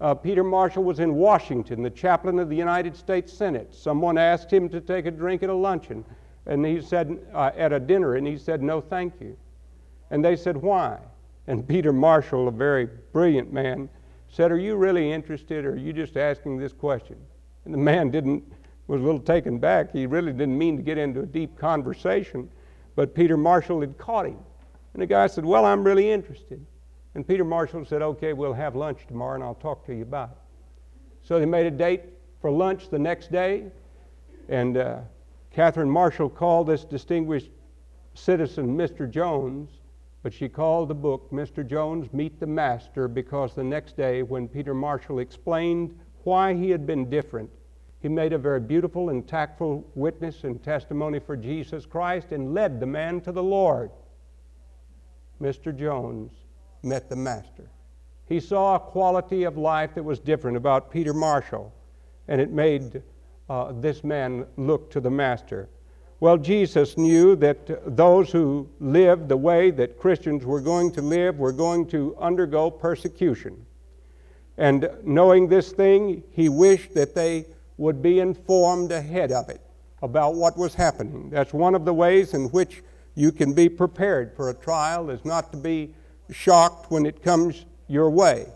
Uh, 0.00 0.14
Peter 0.14 0.44
Marshall 0.44 0.84
was 0.84 1.00
in 1.00 1.14
Washington, 1.14 1.82
the 1.82 1.90
chaplain 1.90 2.38
of 2.38 2.50
the 2.50 2.56
United 2.56 2.96
States 2.96 3.32
Senate. 3.32 3.74
Someone 3.74 4.18
asked 4.18 4.52
him 4.52 4.68
to 4.68 4.80
take 4.80 5.06
a 5.06 5.10
drink 5.10 5.42
at 5.42 5.48
a 5.48 5.54
luncheon, 5.54 6.04
and 6.46 6.66
he 6.66 6.82
said, 6.82 7.18
uh, 7.32 7.52
at 7.56 7.72
a 7.72 7.80
dinner, 7.80 8.16
and 8.16 8.26
he 8.26 8.36
said, 8.36 8.62
no, 8.62 8.80
thank 8.80 9.14
you. 9.20 9.36
And 10.10 10.22
they 10.22 10.36
said, 10.36 10.56
why? 10.56 10.98
And 11.46 11.66
Peter 11.66 11.92
Marshall, 11.92 12.48
a 12.48 12.50
very 12.50 12.88
brilliant 13.12 13.52
man, 13.52 13.88
said, 14.28 14.50
Are 14.50 14.58
you 14.58 14.76
really 14.76 15.12
interested, 15.12 15.64
or 15.64 15.72
are 15.72 15.76
you 15.76 15.92
just 15.92 16.16
asking 16.16 16.58
this 16.58 16.72
question? 16.72 17.16
And 17.64 17.72
the 17.72 17.78
man 17.78 18.10
didn't, 18.10 18.44
was 18.86 19.00
a 19.00 19.04
little 19.04 19.20
taken 19.20 19.58
back. 19.58 19.92
He 19.92 20.06
really 20.06 20.32
didn't 20.32 20.56
mean 20.56 20.76
to 20.76 20.82
get 20.82 20.98
into 20.98 21.20
a 21.20 21.26
deep 21.26 21.56
conversation, 21.58 22.50
but 22.96 23.14
Peter 23.14 23.36
Marshall 23.36 23.80
had 23.80 23.96
caught 23.98 24.26
him. 24.26 24.38
And 24.92 25.02
the 25.02 25.06
guy 25.06 25.26
said, 25.26 25.44
Well, 25.44 25.64
I'm 25.64 25.84
really 25.84 26.10
interested. 26.10 26.64
And 27.14 27.26
Peter 27.26 27.44
Marshall 27.44 27.84
said, 27.84 28.02
Okay, 28.02 28.32
we'll 28.32 28.54
have 28.54 28.74
lunch 28.74 29.06
tomorrow 29.06 29.34
and 29.34 29.44
I'll 29.44 29.54
talk 29.54 29.86
to 29.86 29.94
you 29.94 30.02
about 30.02 30.30
it. 30.30 30.36
So 31.22 31.38
they 31.38 31.46
made 31.46 31.66
a 31.66 31.70
date 31.70 32.02
for 32.40 32.50
lunch 32.50 32.90
the 32.90 32.98
next 32.98 33.32
day, 33.32 33.64
and 34.48 34.76
uh, 34.76 34.98
Catherine 35.50 35.88
Marshall 35.88 36.28
called 36.28 36.66
this 36.66 36.84
distinguished 36.84 37.50
citizen 38.14 38.76
Mr. 38.76 39.10
Jones 39.10 39.70
but 40.24 40.32
she 40.32 40.48
called 40.48 40.88
the 40.88 40.94
book 40.94 41.30
Mr. 41.30 41.64
Jones 41.64 42.10
Meet 42.14 42.40
the 42.40 42.46
Master 42.46 43.08
because 43.08 43.54
the 43.54 43.62
next 43.62 43.94
day, 43.94 44.22
when 44.22 44.48
Peter 44.48 44.72
Marshall 44.72 45.18
explained 45.18 45.94
why 46.22 46.54
he 46.54 46.70
had 46.70 46.86
been 46.86 47.10
different, 47.10 47.50
he 48.00 48.08
made 48.08 48.32
a 48.32 48.38
very 48.38 48.58
beautiful 48.58 49.10
and 49.10 49.28
tactful 49.28 49.86
witness 49.94 50.44
and 50.44 50.62
testimony 50.62 51.18
for 51.18 51.36
Jesus 51.36 51.84
Christ 51.84 52.32
and 52.32 52.54
led 52.54 52.80
the 52.80 52.86
man 52.86 53.20
to 53.20 53.32
the 53.32 53.42
Lord. 53.42 53.90
Mr. 55.42 55.76
Jones 55.78 56.32
met 56.82 57.10
the 57.10 57.16
Master. 57.16 57.68
He 58.26 58.40
saw 58.40 58.76
a 58.76 58.80
quality 58.80 59.44
of 59.44 59.58
life 59.58 59.94
that 59.94 60.04
was 60.04 60.18
different 60.20 60.56
about 60.56 60.90
Peter 60.90 61.12
Marshall, 61.12 61.70
and 62.28 62.40
it 62.40 62.50
made 62.50 63.02
uh, 63.50 63.72
this 63.72 64.02
man 64.02 64.46
look 64.56 64.90
to 64.92 65.00
the 65.00 65.10
Master. 65.10 65.68
Well, 66.20 66.38
Jesus 66.38 66.96
knew 66.96 67.36
that 67.36 67.96
those 67.96 68.30
who 68.30 68.68
lived 68.80 69.28
the 69.28 69.36
way 69.36 69.70
that 69.72 69.98
Christians 69.98 70.44
were 70.44 70.60
going 70.60 70.92
to 70.92 71.02
live 71.02 71.38
were 71.38 71.52
going 71.52 71.86
to 71.88 72.16
undergo 72.18 72.70
persecution. 72.70 73.66
And 74.56 74.88
knowing 75.02 75.48
this 75.48 75.72
thing, 75.72 76.22
he 76.30 76.48
wished 76.48 76.94
that 76.94 77.14
they 77.14 77.46
would 77.76 78.00
be 78.00 78.20
informed 78.20 78.92
ahead 78.92 79.32
of 79.32 79.48
it 79.48 79.60
about 80.02 80.34
what 80.34 80.56
was 80.56 80.74
happening. 80.74 81.30
That's 81.30 81.52
one 81.52 81.74
of 81.74 81.84
the 81.84 81.94
ways 81.94 82.34
in 82.34 82.44
which 82.50 82.82
you 83.14 83.32
can 83.32 83.52
be 83.52 83.68
prepared 83.68 84.34
for 84.36 84.50
a 84.50 84.54
trial 84.54 85.10
is 85.10 85.24
not 85.24 85.50
to 85.52 85.58
be 85.58 85.94
shocked 86.30 86.90
when 86.90 87.06
it 87.06 87.22
comes 87.22 87.64
your 87.88 88.10
way. 88.10 88.46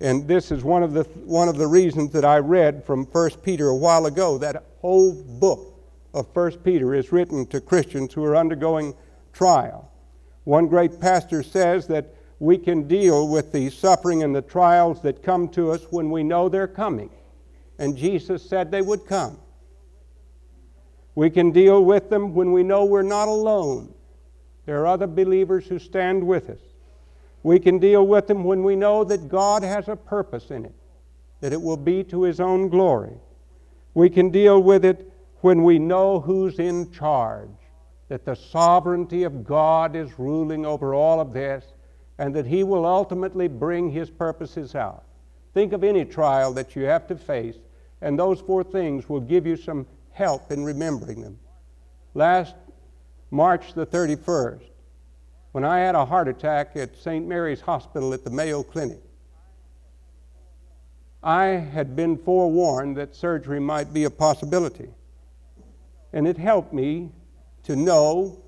And 0.00 0.26
this 0.26 0.50
is 0.50 0.64
one 0.64 0.82
of 0.82 0.92
the 0.94 1.04
one 1.24 1.48
of 1.48 1.58
the 1.58 1.66
reasons 1.66 2.10
that 2.12 2.24
I 2.24 2.38
read 2.38 2.84
from 2.84 3.04
1 3.04 3.30
Peter 3.42 3.68
a 3.68 3.76
while 3.76 4.06
ago. 4.06 4.38
That 4.38 4.64
whole 4.80 5.12
book 5.12 5.69
of 6.12 6.34
1 6.34 6.58
Peter 6.58 6.94
is 6.94 7.12
written 7.12 7.46
to 7.46 7.60
Christians 7.60 8.12
who 8.12 8.24
are 8.24 8.36
undergoing 8.36 8.94
trial. 9.32 9.90
One 10.44 10.66
great 10.66 11.00
pastor 11.00 11.42
says 11.42 11.86
that 11.88 12.14
we 12.38 12.56
can 12.56 12.88
deal 12.88 13.28
with 13.28 13.52
the 13.52 13.70
suffering 13.70 14.22
and 14.22 14.34
the 14.34 14.42
trials 14.42 15.02
that 15.02 15.22
come 15.22 15.48
to 15.50 15.70
us 15.70 15.86
when 15.90 16.10
we 16.10 16.22
know 16.22 16.48
they're 16.48 16.66
coming. 16.66 17.10
And 17.78 17.96
Jesus 17.96 18.48
said 18.48 18.70
they 18.70 18.82
would 18.82 19.06
come. 19.06 19.38
We 21.14 21.30
can 21.30 21.50
deal 21.50 21.84
with 21.84 22.08
them 22.08 22.34
when 22.34 22.52
we 22.52 22.62
know 22.62 22.84
we're 22.84 23.02
not 23.02 23.28
alone. 23.28 23.92
There 24.66 24.80
are 24.80 24.86
other 24.86 25.06
believers 25.06 25.66
who 25.66 25.78
stand 25.78 26.26
with 26.26 26.48
us. 26.48 26.60
We 27.42 27.58
can 27.58 27.78
deal 27.78 28.06
with 28.06 28.26
them 28.26 28.44
when 28.44 28.62
we 28.62 28.76
know 28.76 29.04
that 29.04 29.28
God 29.28 29.62
has 29.62 29.88
a 29.88 29.96
purpose 29.96 30.50
in 30.50 30.64
it, 30.64 30.74
that 31.40 31.52
it 31.52 31.60
will 31.60 31.76
be 31.76 32.04
to 32.04 32.22
His 32.22 32.40
own 32.40 32.68
glory. 32.68 33.16
We 33.94 34.10
can 34.10 34.30
deal 34.30 34.62
with 34.62 34.84
it 34.84 35.10
when 35.40 35.62
we 35.62 35.78
know 35.78 36.20
who's 36.20 36.58
in 36.58 36.90
charge, 36.90 37.48
that 38.08 38.24
the 38.24 38.34
sovereignty 38.34 39.22
of 39.22 39.44
God 39.44 39.94
is 39.94 40.18
ruling 40.18 40.66
over 40.66 40.94
all 40.94 41.20
of 41.20 41.32
this, 41.32 41.64
and 42.18 42.34
that 42.34 42.46
He 42.46 42.64
will 42.64 42.84
ultimately 42.84 43.48
bring 43.48 43.90
His 43.90 44.10
purposes 44.10 44.74
out. 44.74 45.04
Think 45.54 45.72
of 45.72 45.82
any 45.82 46.04
trial 46.04 46.52
that 46.54 46.76
you 46.76 46.82
have 46.82 47.06
to 47.08 47.16
face, 47.16 47.56
and 48.00 48.18
those 48.18 48.40
four 48.40 48.64
things 48.64 49.08
will 49.08 49.20
give 49.20 49.46
you 49.46 49.56
some 49.56 49.86
help 50.12 50.52
in 50.52 50.64
remembering 50.64 51.22
them. 51.22 51.38
Last 52.14 52.54
March 53.30 53.74
the 53.74 53.86
31st, 53.86 54.68
when 55.52 55.64
I 55.64 55.78
had 55.78 55.94
a 55.94 56.04
heart 56.04 56.28
attack 56.28 56.76
at 56.76 56.96
St. 56.96 57.26
Mary's 57.26 57.60
Hospital 57.60 58.12
at 58.12 58.24
the 58.24 58.30
Mayo 58.30 58.62
Clinic, 58.62 59.00
I 61.22 61.44
had 61.46 61.94
been 61.94 62.16
forewarned 62.16 62.96
that 62.96 63.14
surgery 63.14 63.60
might 63.60 63.92
be 63.92 64.04
a 64.04 64.10
possibility. 64.10 64.88
And 66.12 66.26
it 66.26 66.38
helped 66.38 66.72
me 66.72 67.10
to 67.64 67.76
know 67.76 68.42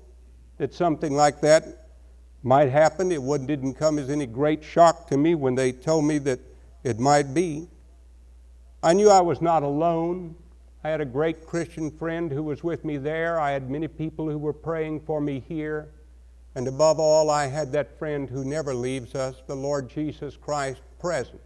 that 0.57 0.73
something 0.73 1.13
like 1.13 1.41
that 1.41 1.87
might 2.43 2.69
happen. 2.69 3.11
It 3.11 3.47
didn't 3.47 3.75
come 3.75 3.97
as 3.97 4.09
any 4.09 4.25
great 4.25 4.63
shock 4.63 5.07
to 5.07 5.17
me 5.17 5.35
when 5.35 5.55
they 5.55 5.71
told 5.71 6.05
me 6.05 6.17
that 6.19 6.39
it 6.83 6.99
might 6.99 7.33
be. 7.33 7.67
I 8.81 8.93
knew 8.93 9.09
I 9.09 9.21
was 9.21 9.41
not 9.41 9.63
alone. 9.63 10.35
I 10.83 10.89
had 10.89 10.99
a 10.99 11.05
great 11.05 11.47
Christian 11.47 11.89
friend 11.89 12.29
who 12.29 12.43
was 12.43 12.61
with 12.61 12.83
me 12.83 12.97
there. 12.97 13.39
I 13.39 13.51
had 13.51 13.69
many 13.69 13.87
people 13.87 14.29
who 14.29 14.37
were 14.37 14.51
praying 14.51 14.99
for 15.01 15.21
me 15.21 15.41
here. 15.47 15.89
And 16.55 16.67
above 16.67 16.99
all, 16.99 17.29
I 17.29 17.47
had 17.47 17.71
that 17.71 17.97
friend 17.97 18.29
who 18.29 18.43
never 18.43 18.73
leaves 18.73 19.15
us, 19.15 19.41
the 19.47 19.55
Lord 19.55 19.89
Jesus 19.89 20.35
Christ, 20.35 20.81
present. 20.99 21.39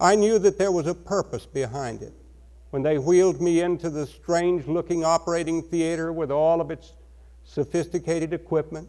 I 0.00 0.16
knew 0.16 0.40
that 0.40 0.58
there 0.58 0.72
was 0.72 0.88
a 0.88 0.94
purpose 0.94 1.46
behind 1.46 2.02
it 2.02 2.12
when 2.76 2.82
they 2.82 2.98
wheeled 2.98 3.40
me 3.40 3.62
into 3.62 3.88
the 3.88 4.06
strange 4.06 4.66
looking 4.66 5.02
operating 5.02 5.62
theater 5.62 6.12
with 6.12 6.30
all 6.30 6.60
of 6.60 6.70
its 6.70 6.92
sophisticated 7.42 8.34
equipment. 8.34 8.86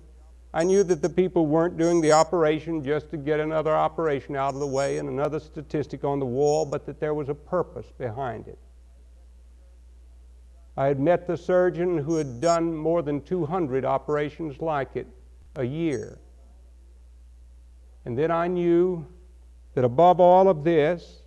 I 0.54 0.66
knew 0.66 0.84
that 0.84 1.02
the 1.02 1.10
people 1.10 1.46
weren't 1.46 1.78
doing 1.78 2.02
the 2.02 2.12
operation 2.12 2.84
just 2.84 3.10
to 3.12 3.18
get 3.18 3.40
another 3.40 3.74
operation 3.74 4.36
out 4.36 4.54
of 4.54 4.60
the 4.60 4.68
way 4.68 4.98
and 4.98 5.08
another 5.08 5.40
statistic 5.40 6.04
on 6.04 6.20
the 6.20 6.26
wall, 6.26 6.66
but 6.66 6.86
that 6.86 7.00
there 7.00 7.14
was 7.14 7.30
a 7.30 7.34
purpose 7.34 7.86
behind 7.98 8.50
it. 8.50 8.60
I 10.76 10.88
had 10.88 11.00
met 11.00 11.26
the 11.26 11.38
surgeon 11.38 11.98
who 11.98 12.16
had 12.16 12.42
done 12.42 12.76
more 12.76 13.02
than 13.02 13.22
200 13.22 13.86
operations 13.86 14.60
like 14.60 14.98
it 14.98 15.08
a 15.56 15.64
year. 15.64 16.20
And 18.04 18.18
then 18.18 18.32
I 18.32 18.48
knew 18.48 19.08
that 19.76 19.86
above 19.86 20.20
all 20.20 20.50
of 20.50 20.66
this, 20.66 21.22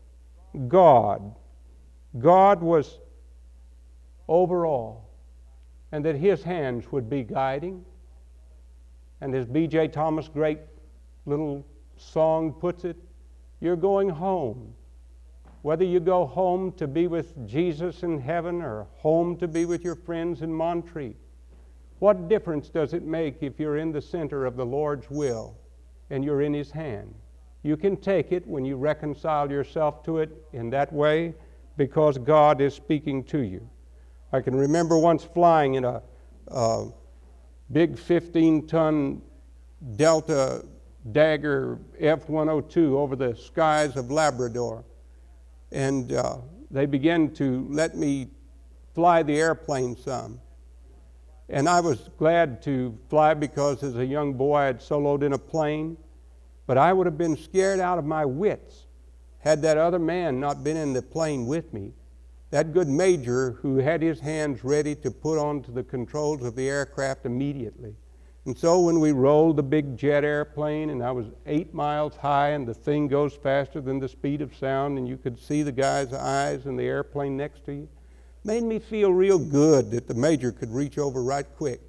God 0.68 1.36
God 2.18 2.60
was 2.60 2.98
over 4.28 4.66
all, 4.66 5.10
and 5.92 6.04
that 6.04 6.16
His 6.16 6.42
hands 6.42 6.90
would 6.90 7.08
be 7.08 7.22
guiding. 7.22 7.84
And 9.20 9.34
as 9.34 9.46
B.J. 9.46 9.88
Thomas' 9.88 10.28
great 10.28 10.58
little 11.26 11.66
song 11.96 12.52
puts 12.52 12.84
it, 12.84 12.96
you're 13.60 13.76
going 13.76 14.08
home. 14.08 14.74
Whether 15.62 15.84
you 15.84 16.00
go 16.00 16.26
home 16.26 16.72
to 16.72 16.88
be 16.88 17.06
with 17.06 17.46
Jesus 17.46 18.02
in 18.02 18.18
heaven 18.18 18.62
or 18.62 18.86
home 18.96 19.36
to 19.36 19.46
be 19.46 19.66
with 19.66 19.84
your 19.84 19.94
friends 19.94 20.40
in 20.40 20.52
Montreat, 20.52 21.16
what 21.98 22.28
difference 22.28 22.70
does 22.70 22.94
it 22.94 23.02
make 23.02 23.42
if 23.42 23.60
you're 23.60 23.76
in 23.76 23.92
the 23.92 24.00
center 24.00 24.46
of 24.46 24.56
the 24.56 24.64
Lord's 24.64 25.10
will 25.10 25.58
and 26.08 26.24
you're 26.24 26.40
in 26.40 26.54
His 26.54 26.70
hand? 26.70 27.14
You 27.62 27.76
can 27.76 27.98
take 27.98 28.32
it 28.32 28.46
when 28.46 28.64
you 28.64 28.76
reconcile 28.76 29.50
yourself 29.50 30.02
to 30.04 30.18
it 30.18 30.30
in 30.54 30.70
that 30.70 30.90
way 30.92 31.34
because 31.80 32.18
God 32.18 32.60
is 32.60 32.74
speaking 32.74 33.24
to 33.24 33.38
you. 33.38 33.66
I 34.34 34.42
can 34.42 34.54
remember 34.54 34.98
once 34.98 35.24
flying 35.24 35.76
in 35.76 35.86
a, 35.86 36.02
big 37.72 37.98
15 37.98 38.66
ton 38.66 39.22
Delta 39.96 40.62
Dagger 41.10 41.78
F 41.98 42.28
102 42.28 42.98
over 42.98 43.16
the 43.16 43.34
skies 43.34 43.96
of 43.96 44.10
Labrador. 44.10 44.84
And 45.72 46.12
uh, 46.12 46.40
they 46.70 46.84
began 46.84 47.30
to 47.36 47.66
let 47.70 47.96
me 47.96 48.28
fly 48.94 49.22
the 49.22 49.38
airplane 49.40 49.96
some. 49.96 50.38
And 51.48 51.66
I 51.66 51.80
was 51.80 52.10
glad 52.18 52.60
to 52.64 52.94
fly 53.08 53.32
because 53.32 53.82
as 53.82 53.96
a 53.96 54.04
young 54.04 54.34
boy 54.34 54.56
I 54.56 54.66
had 54.66 54.80
soloed 54.80 55.22
in 55.22 55.32
a 55.32 55.38
plane, 55.38 55.96
but 56.66 56.76
I 56.76 56.92
would 56.92 57.06
have 57.06 57.16
been 57.16 57.38
scared 57.38 57.80
out 57.80 57.96
of 57.96 58.04
my 58.04 58.26
wits 58.26 58.84
had 59.40 59.62
that 59.62 59.78
other 59.78 59.98
man 59.98 60.38
not 60.38 60.62
been 60.62 60.76
in 60.76 60.92
the 60.92 61.02
plane 61.02 61.46
with 61.46 61.72
me, 61.72 61.92
that 62.50 62.72
good 62.72 62.88
major 62.88 63.52
who 63.62 63.76
had 63.76 64.02
his 64.02 64.20
hands 64.20 64.64
ready 64.64 64.94
to 64.94 65.10
put 65.10 65.38
onto 65.38 65.72
the 65.72 65.82
controls 65.82 66.42
of 66.42 66.56
the 66.56 66.68
aircraft 66.68 67.26
immediately. 67.26 67.94
And 68.46 68.56
so 68.56 68.80
when 68.80 69.00
we 69.00 69.12
rolled 69.12 69.56
the 69.56 69.62
big 69.62 69.96
jet 69.96 70.24
airplane, 70.24 70.90
and 70.90 71.02
I 71.02 71.10
was 71.10 71.26
eight 71.46 71.74
miles 71.74 72.16
high, 72.16 72.50
and 72.50 72.66
the 72.66 72.74
thing 72.74 73.06
goes 73.06 73.34
faster 73.34 73.80
than 73.80 73.98
the 73.98 74.08
speed 74.08 74.40
of 74.40 74.56
sound, 74.56 74.98
and 74.98 75.06
you 75.06 75.16
could 75.16 75.38
see 75.38 75.62
the 75.62 75.72
guy's 75.72 76.12
eyes 76.12 76.66
in 76.66 76.76
the 76.76 76.84
airplane 76.84 77.36
next 77.36 77.64
to 77.66 77.72
you, 77.72 77.88
made 78.44 78.62
me 78.62 78.78
feel 78.78 79.12
real 79.12 79.38
good 79.38 79.90
that 79.90 80.08
the 80.08 80.14
major 80.14 80.52
could 80.52 80.70
reach 80.70 80.98
over 80.98 81.22
right 81.22 81.46
quick 81.56 81.80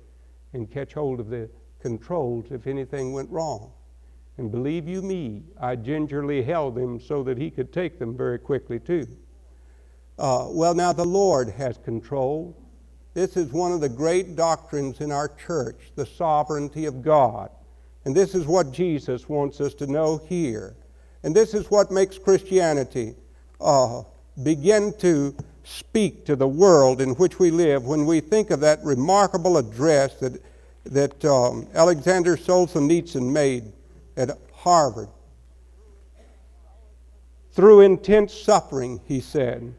and 0.53 0.69
catch 0.69 0.93
hold 0.93 1.19
of 1.19 1.29
the 1.29 1.49
controls 1.79 2.45
if 2.51 2.67
anything 2.67 3.13
went 3.13 3.29
wrong. 3.29 3.71
And 4.41 4.51
believe 4.51 4.87
you 4.87 5.03
me, 5.03 5.43
I 5.59 5.75
gingerly 5.75 6.41
held 6.41 6.73
them 6.73 6.99
so 6.99 7.21
that 7.21 7.37
he 7.37 7.51
could 7.51 7.71
take 7.71 7.99
them 7.99 8.17
very 8.17 8.39
quickly, 8.39 8.79
too. 8.79 9.07
Uh, 10.17 10.47
well, 10.49 10.73
now 10.73 10.91
the 10.91 11.05
Lord 11.05 11.49
has 11.49 11.77
control. 11.77 12.57
This 13.13 13.37
is 13.37 13.51
one 13.51 13.71
of 13.71 13.81
the 13.81 13.87
great 13.87 14.35
doctrines 14.35 14.99
in 14.99 15.11
our 15.11 15.27
church, 15.27 15.91
the 15.93 16.07
sovereignty 16.07 16.85
of 16.85 17.03
God. 17.03 17.51
And 18.03 18.15
this 18.15 18.33
is 18.33 18.47
what 18.47 18.71
Jesus 18.71 19.29
wants 19.29 19.61
us 19.61 19.75
to 19.75 19.85
know 19.85 20.17
here. 20.27 20.75
And 21.21 21.35
this 21.35 21.53
is 21.53 21.69
what 21.69 21.91
makes 21.91 22.17
Christianity 22.17 23.13
uh, 23.59 24.01
begin 24.41 24.91
to 25.01 25.35
speak 25.63 26.25
to 26.25 26.35
the 26.35 26.47
world 26.47 26.99
in 26.99 27.11
which 27.11 27.37
we 27.37 27.51
live 27.51 27.85
when 27.85 28.07
we 28.07 28.21
think 28.21 28.49
of 28.49 28.59
that 28.61 28.79
remarkable 28.83 29.57
address 29.57 30.15
that, 30.15 30.41
that 30.85 31.23
um, 31.25 31.67
Alexander 31.75 32.35
Solzhenitsyn 32.35 33.31
made 33.31 33.71
at 34.21 34.37
Harvard. 34.53 35.09
Through 37.51 37.81
intense 37.81 38.33
suffering, 38.33 39.01
he 39.05 39.19
said, 39.19 39.73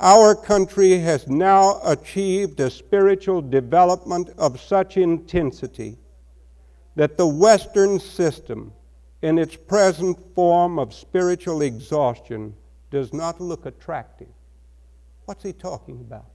our 0.00 0.34
country 0.34 0.98
has 0.98 1.28
now 1.28 1.78
achieved 1.84 2.58
a 2.60 2.70
spiritual 2.70 3.42
development 3.42 4.30
of 4.38 4.58
such 4.58 4.96
intensity 4.96 5.98
that 6.96 7.18
the 7.18 7.26
Western 7.26 8.00
system, 8.00 8.72
in 9.20 9.38
its 9.38 9.56
present 9.56 10.18
form 10.34 10.78
of 10.78 10.94
spiritual 10.94 11.60
exhaustion, 11.60 12.54
does 12.90 13.12
not 13.12 13.42
look 13.42 13.66
attractive. 13.66 14.32
What's 15.26 15.44
he 15.44 15.52
talking 15.52 16.00
about? 16.00 16.30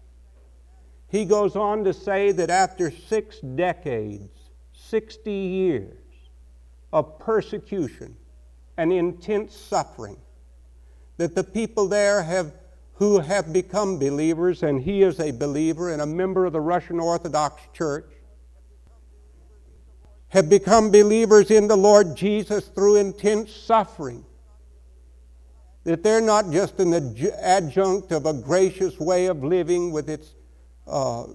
He 1.08 1.26
goes 1.26 1.56
on 1.56 1.84
to 1.86 1.94
say 1.94 2.32
that 2.34 2.52
after 2.52 2.91
six 2.91 3.39
decades, 3.39 4.30
60 4.74 5.32
years 5.32 6.05
of 6.96 7.20
persecution 7.20 8.16
and 8.78 8.94
intense 8.94 9.54
suffering, 9.54 10.16
that 11.18 11.36
the 11.36 11.44
people 11.44 11.90
there 11.90 12.24
have 12.24 12.54
who 12.94 13.20
have 13.20 13.52
become 13.52 14.00
believers, 14.00 14.64
and 14.64 14.82
he 14.82 15.04
is 15.04 15.20
a 15.20 15.32
believer 15.32 15.92
and 15.92 16.02
a 16.02 16.06
member 16.06 16.46
of 16.46 16.54
the 16.54 16.62
Russian 16.62 16.98
Orthodox 17.02 17.62
Church, 17.74 18.10
have 20.30 20.50
become 20.50 20.90
believers 20.90 21.52
in 21.52 21.68
the 21.68 21.76
Lord 21.76 22.16
Jesus 22.16 22.70
through 22.70 22.96
intense 22.96 23.52
suffering. 23.52 24.24
That 25.84 26.02
they're 26.02 26.22
not 26.22 26.50
just 26.50 26.80
an 26.80 26.94
adjunct 27.42 28.14
of 28.14 28.26
a 28.26 28.34
gracious 28.34 28.98
way 28.98 29.26
of 29.26 29.44
living 29.44 29.92
with 29.92 30.10
its 30.10 30.34
uh, 30.88 31.26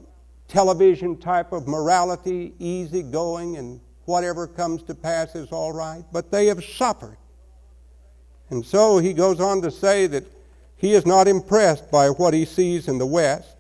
television 0.48 1.18
type 1.18 1.52
of 1.52 1.68
morality, 1.68 2.54
easy 2.58 3.02
going, 3.02 3.58
and 3.58 3.80
whatever 4.10 4.46
comes 4.48 4.82
to 4.82 4.94
pass 4.94 5.34
is 5.36 5.52
all 5.52 5.72
right, 5.72 6.04
but 6.12 6.32
they 6.32 6.46
have 6.46 6.64
suffered. 6.64 7.16
And 8.50 8.66
so 8.66 8.98
he 8.98 9.12
goes 9.12 9.40
on 9.40 9.62
to 9.62 9.70
say 9.70 10.08
that 10.08 10.24
he 10.76 10.94
is 10.94 11.06
not 11.06 11.28
impressed 11.28 11.90
by 11.90 12.10
what 12.10 12.34
he 12.34 12.44
sees 12.44 12.88
in 12.88 12.98
the 12.98 13.06
West, 13.06 13.56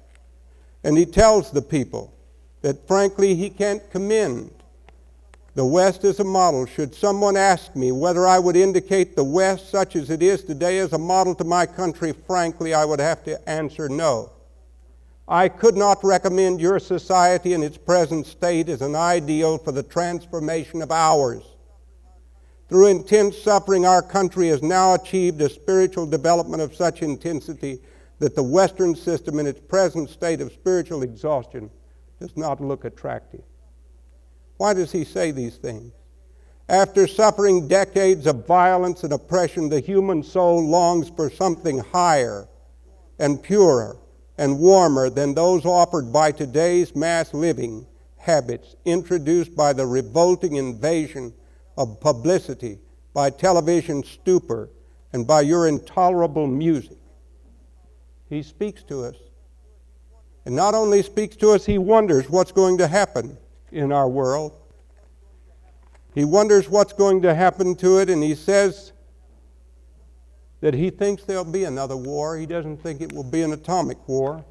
and 0.82 0.98
he 0.98 1.06
tells 1.06 1.52
the 1.52 1.62
people 1.62 2.12
that 2.62 2.88
frankly 2.88 3.34
he 3.34 3.48
can't 3.48 3.88
commend 3.90 4.50
the 5.54 5.64
West 5.64 6.04
as 6.04 6.18
a 6.18 6.24
model. 6.24 6.66
Should 6.66 6.94
someone 6.94 7.36
ask 7.36 7.76
me 7.76 7.92
whether 7.92 8.26
I 8.26 8.38
would 8.38 8.56
indicate 8.56 9.14
the 9.14 9.24
West 9.24 9.70
such 9.70 9.94
as 9.94 10.10
it 10.10 10.22
is 10.22 10.42
today 10.42 10.78
as 10.78 10.92
a 10.92 10.98
model 10.98 11.34
to 11.36 11.44
my 11.44 11.66
country, 11.66 12.12
frankly, 12.12 12.74
I 12.74 12.84
would 12.84 13.00
have 13.00 13.22
to 13.24 13.48
answer 13.48 13.88
no. 13.88 14.30
I 15.32 15.48
could 15.48 15.76
not 15.76 16.02
recommend 16.02 16.60
your 16.60 16.80
society 16.80 17.54
in 17.54 17.62
its 17.62 17.78
present 17.78 18.26
state 18.26 18.68
as 18.68 18.82
an 18.82 18.96
ideal 18.96 19.58
for 19.58 19.70
the 19.70 19.84
transformation 19.84 20.82
of 20.82 20.90
ours. 20.90 21.44
Through 22.68 22.88
intense 22.88 23.38
suffering, 23.38 23.86
our 23.86 24.02
country 24.02 24.48
has 24.48 24.60
now 24.60 24.94
achieved 24.94 25.40
a 25.40 25.48
spiritual 25.48 26.06
development 26.06 26.62
of 26.64 26.74
such 26.74 27.02
intensity 27.02 27.78
that 28.18 28.34
the 28.34 28.42
Western 28.42 28.96
system, 28.96 29.38
in 29.38 29.46
its 29.46 29.60
present 29.60 30.10
state 30.10 30.40
of 30.40 30.50
spiritual 30.50 31.04
exhaustion, 31.04 31.70
does 32.18 32.36
not 32.36 32.60
look 32.60 32.84
attractive. 32.84 33.44
Why 34.56 34.74
does 34.74 34.90
he 34.90 35.04
say 35.04 35.30
these 35.30 35.58
things? 35.58 35.92
After 36.68 37.06
suffering 37.06 37.68
decades 37.68 38.26
of 38.26 38.48
violence 38.48 39.04
and 39.04 39.12
oppression, 39.12 39.68
the 39.68 39.78
human 39.78 40.24
soul 40.24 40.68
longs 40.68 41.08
for 41.08 41.30
something 41.30 41.78
higher 41.78 42.48
and 43.20 43.40
purer 43.40 43.96
and 44.40 44.58
warmer 44.58 45.10
than 45.10 45.34
those 45.34 45.66
offered 45.66 46.10
by 46.10 46.32
today's 46.32 46.96
mass 46.96 47.34
living 47.34 47.86
habits 48.16 48.74
introduced 48.86 49.54
by 49.54 49.70
the 49.70 49.84
revolting 49.84 50.56
invasion 50.56 51.30
of 51.76 52.00
publicity, 52.00 52.78
by 53.12 53.28
television 53.28 54.02
stupor, 54.02 54.70
and 55.12 55.26
by 55.26 55.42
your 55.42 55.68
intolerable 55.68 56.46
music. 56.46 56.96
He 58.30 58.42
speaks 58.42 58.82
to 58.84 59.04
us. 59.04 59.16
And 60.46 60.56
not 60.56 60.74
only 60.74 61.02
speaks 61.02 61.36
to 61.36 61.50
us, 61.50 61.66
he 61.66 61.76
wonders 61.76 62.30
what's 62.30 62.50
going 62.50 62.78
to 62.78 62.86
happen 62.86 63.36
in 63.70 63.92
our 63.92 64.08
world. 64.08 64.56
He 66.14 66.24
wonders 66.24 66.66
what's 66.66 66.94
going 66.94 67.20
to 67.22 67.34
happen 67.34 67.76
to 67.76 67.98
it, 67.98 68.08
and 68.08 68.22
he 68.22 68.34
says 68.34 68.92
that 70.60 70.74
he 70.74 70.90
thinks 70.90 71.24
there'll 71.24 71.44
be 71.44 71.64
another 71.64 71.96
war. 71.96 72.36
He 72.36 72.46
doesn't 72.46 72.82
think 72.82 73.00
it 73.00 73.12
will 73.12 73.24
be 73.24 73.42
an 73.42 73.52
atomic 73.52 74.06
war. 74.08 74.44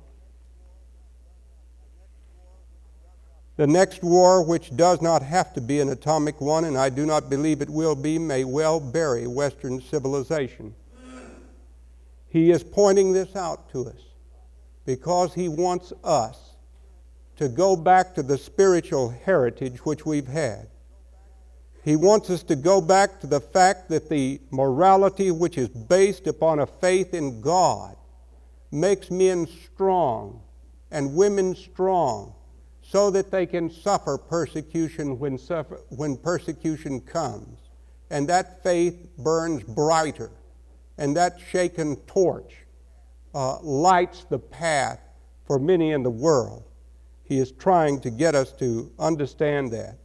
The 3.58 3.67
next 3.67 4.04
war, 4.04 4.41
which 4.41 4.76
does 4.76 5.02
not 5.02 5.22
have 5.22 5.54
to 5.54 5.62
be 5.62 5.82
an 5.82 5.89
atomic 5.89 6.39
one, 6.39 6.63
and 6.63 6.78
I 6.78 6.89
do 6.89 7.06
not 7.06 7.30
believe 7.30 7.62
it 7.62 7.69
will 7.69 7.95
be, 7.95 8.17
may 8.17 8.45
well 8.45 8.80
bury 8.80 9.28
Western 9.28 9.82
civilization. 9.82 10.74
He 12.30 12.52
is 12.52 12.63
pointing 12.63 13.12
this 13.12 13.36
out 13.36 13.69
to 13.72 13.88
us 13.88 14.02
because 14.86 15.34
he 15.34 15.50
wants 15.50 15.91
us 16.04 16.56
to 17.38 17.50
go 17.50 17.76
back 17.76 18.15
to 18.15 18.24
the 18.24 18.38
spiritual 18.38 19.10
heritage 19.10 19.80
which 19.86 20.06
we've 20.06 20.28
had. 20.28 20.67
He 21.84 21.96
wants 21.96 22.30
us 22.30 22.44
to 22.44 22.56
go 22.56 22.82
back 22.82 23.20
to 23.22 23.28
the 23.28 23.39
fact 23.39 23.89
that 23.89 24.10
the 24.10 24.42
morality 24.52 25.32
which 25.32 25.58
is 25.58 25.70
based 25.70 26.28
upon 26.28 26.60
a 26.60 26.65
faith 26.65 27.13
in 27.13 27.42
God 27.42 27.96
makes 28.72 29.10
men 29.10 29.48
strong 29.48 30.42
and 30.92 31.15
women 31.15 31.56
strong 31.56 32.34
so 32.82 33.12
that 33.12 33.32
they 33.32 33.46
can 33.46 33.70
suffer 33.70 34.18
persecution 34.18 35.20
when, 35.20 35.38
suffer, 35.38 35.80
when 35.89 36.18
persecution 36.18 37.00
comes. 37.00 37.60
And 38.10 38.28
that 38.28 38.63
faith 38.63 39.08
burns 39.20 39.63
brighter, 39.63 40.32
and 40.98 41.15
that 41.15 41.39
shaken 41.52 41.96
torch 42.08 42.56
uh, 43.36 43.60
lights 43.62 44.24
the 44.24 44.39
path 44.39 45.00
for 45.46 45.60
many 45.60 45.92
in 45.92 46.02
the 46.02 46.10
world. 46.10 46.63
He 47.24 47.38
is 47.38 47.52
trying 47.52 48.02
to 48.02 48.10
get 48.10 48.34
us 48.34 48.52
to 48.54 48.92
understand 48.98 49.72
that. 49.74 49.98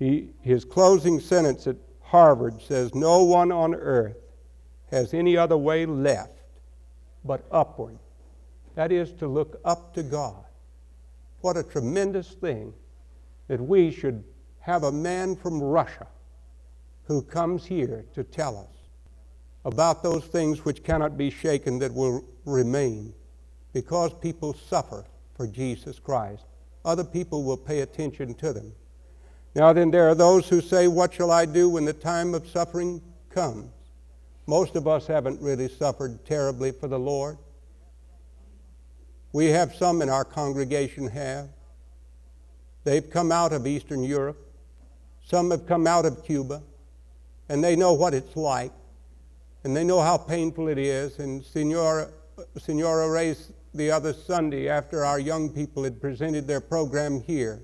He, 0.00 0.30
his 0.40 0.64
closing 0.64 1.20
sentence 1.20 1.66
at 1.66 1.76
Harvard 2.00 2.60
says, 2.62 2.94
No 2.94 3.22
one 3.22 3.52
on 3.52 3.74
earth 3.74 4.16
has 4.90 5.12
any 5.12 5.36
other 5.36 5.58
way 5.58 5.84
left 5.84 6.40
but 7.22 7.44
upward. 7.52 7.98
That 8.76 8.90
is 8.92 9.12
to 9.14 9.28
look 9.28 9.60
up 9.62 9.92
to 9.94 10.02
God. 10.02 10.42
What 11.42 11.58
a 11.58 11.62
tremendous 11.62 12.28
thing 12.28 12.72
that 13.48 13.60
we 13.60 13.90
should 13.90 14.24
have 14.60 14.84
a 14.84 14.92
man 14.92 15.36
from 15.36 15.62
Russia 15.62 16.06
who 17.04 17.20
comes 17.20 17.66
here 17.66 18.06
to 18.14 18.24
tell 18.24 18.56
us 18.56 18.76
about 19.66 20.02
those 20.02 20.24
things 20.24 20.64
which 20.64 20.82
cannot 20.82 21.18
be 21.18 21.28
shaken 21.28 21.78
that 21.78 21.92
will 21.92 22.24
remain 22.46 23.12
because 23.74 24.14
people 24.14 24.54
suffer 24.54 25.04
for 25.34 25.46
Jesus 25.46 25.98
Christ. 25.98 26.44
Other 26.86 27.04
people 27.04 27.44
will 27.44 27.58
pay 27.58 27.80
attention 27.80 28.32
to 28.36 28.54
them. 28.54 28.72
Now, 29.54 29.72
then, 29.72 29.90
there 29.90 30.08
are 30.08 30.14
those 30.14 30.48
who 30.48 30.60
say, 30.60 30.86
What 30.86 31.14
shall 31.14 31.30
I 31.30 31.44
do 31.44 31.68
when 31.68 31.84
the 31.84 31.92
time 31.92 32.34
of 32.34 32.48
suffering 32.48 33.02
comes? 33.30 33.70
Most 34.46 34.76
of 34.76 34.86
us 34.86 35.06
haven't 35.06 35.40
really 35.40 35.68
suffered 35.68 36.24
terribly 36.24 36.72
for 36.72 36.88
the 36.88 36.98
Lord. 36.98 37.38
We 39.32 39.46
have 39.46 39.74
some 39.74 40.02
in 40.02 40.08
our 40.08 40.24
congregation 40.24 41.08
have. 41.08 41.48
They've 42.84 43.08
come 43.08 43.30
out 43.30 43.52
of 43.52 43.66
Eastern 43.66 44.02
Europe. 44.02 44.38
Some 45.24 45.50
have 45.50 45.66
come 45.66 45.86
out 45.86 46.04
of 46.04 46.24
Cuba. 46.24 46.62
And 47.48 47.62
they 47.62 47.76
know 47.76 47.92
what 47.92 48.14
it's 48.14 48.36
like. 48.36 48.72
And 49.62 49.76
they 49.76 49.84
know 49.84 50.00
how 50.00 50.16
painful 50.16 50.68
it 50.68 50.78
is. 50.78 51.18
And 51.18 51.44
Senora, 51.44 52.08
Senora 52.58 53.08
Reyes 53.08 53.52
the 53.72 53.90
other 53.90 54.12
Sunday, 54.12 54.68
after 54.68 55.04
our 55.04 55.20
young 55.20 55.48
people 55.48 55.84
had 55.84 56.00
presented 56.00 56.48
their 56.48 56.60
program 56.60 57.22
here, 57.22 57.62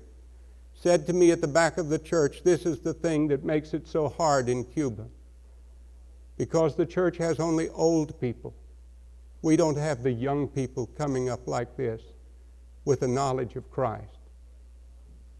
said 0.79 1.05
to 1.07 1.13
me 1.13 1.31
at 1.31 1.41
the 1.41 1.47
back 1.47 1.77
of 1.77 1.89
the 1.89 1.99
church, 1.99 2.43
This 2.43 2.65
is 2.65 2.79
the 2.79 2.93
thing 2.93 3.27
that 3.29 3.43
makes 3.43 3.73
it 3.73 3.87
so 3.87 4.09
hard 4.09 4.49
in 4.49 4.63
Cuba. 4.63 5.07
Because 6.37 6.75
the 6.75 6.85
church 6.85 7.17
has 7.17 7.39
only 7.39 7.69
old 7.69 8.19
people. 8.21 8.53
We 9.41 9.55
don't 9.55 9.77
have 9.77 10.03
the 10.03 10.11
young 10.11 10.47
people 10.47 10.87
coming 10.97 11.29
up 11.29 11.47
like 11.47 11.77
this 11.77 12.01
with 12.85 13.01
a 13.01 13.07
knowledge 13.07 13.55
of 13.55 13.71
Christ. 13.71 14.17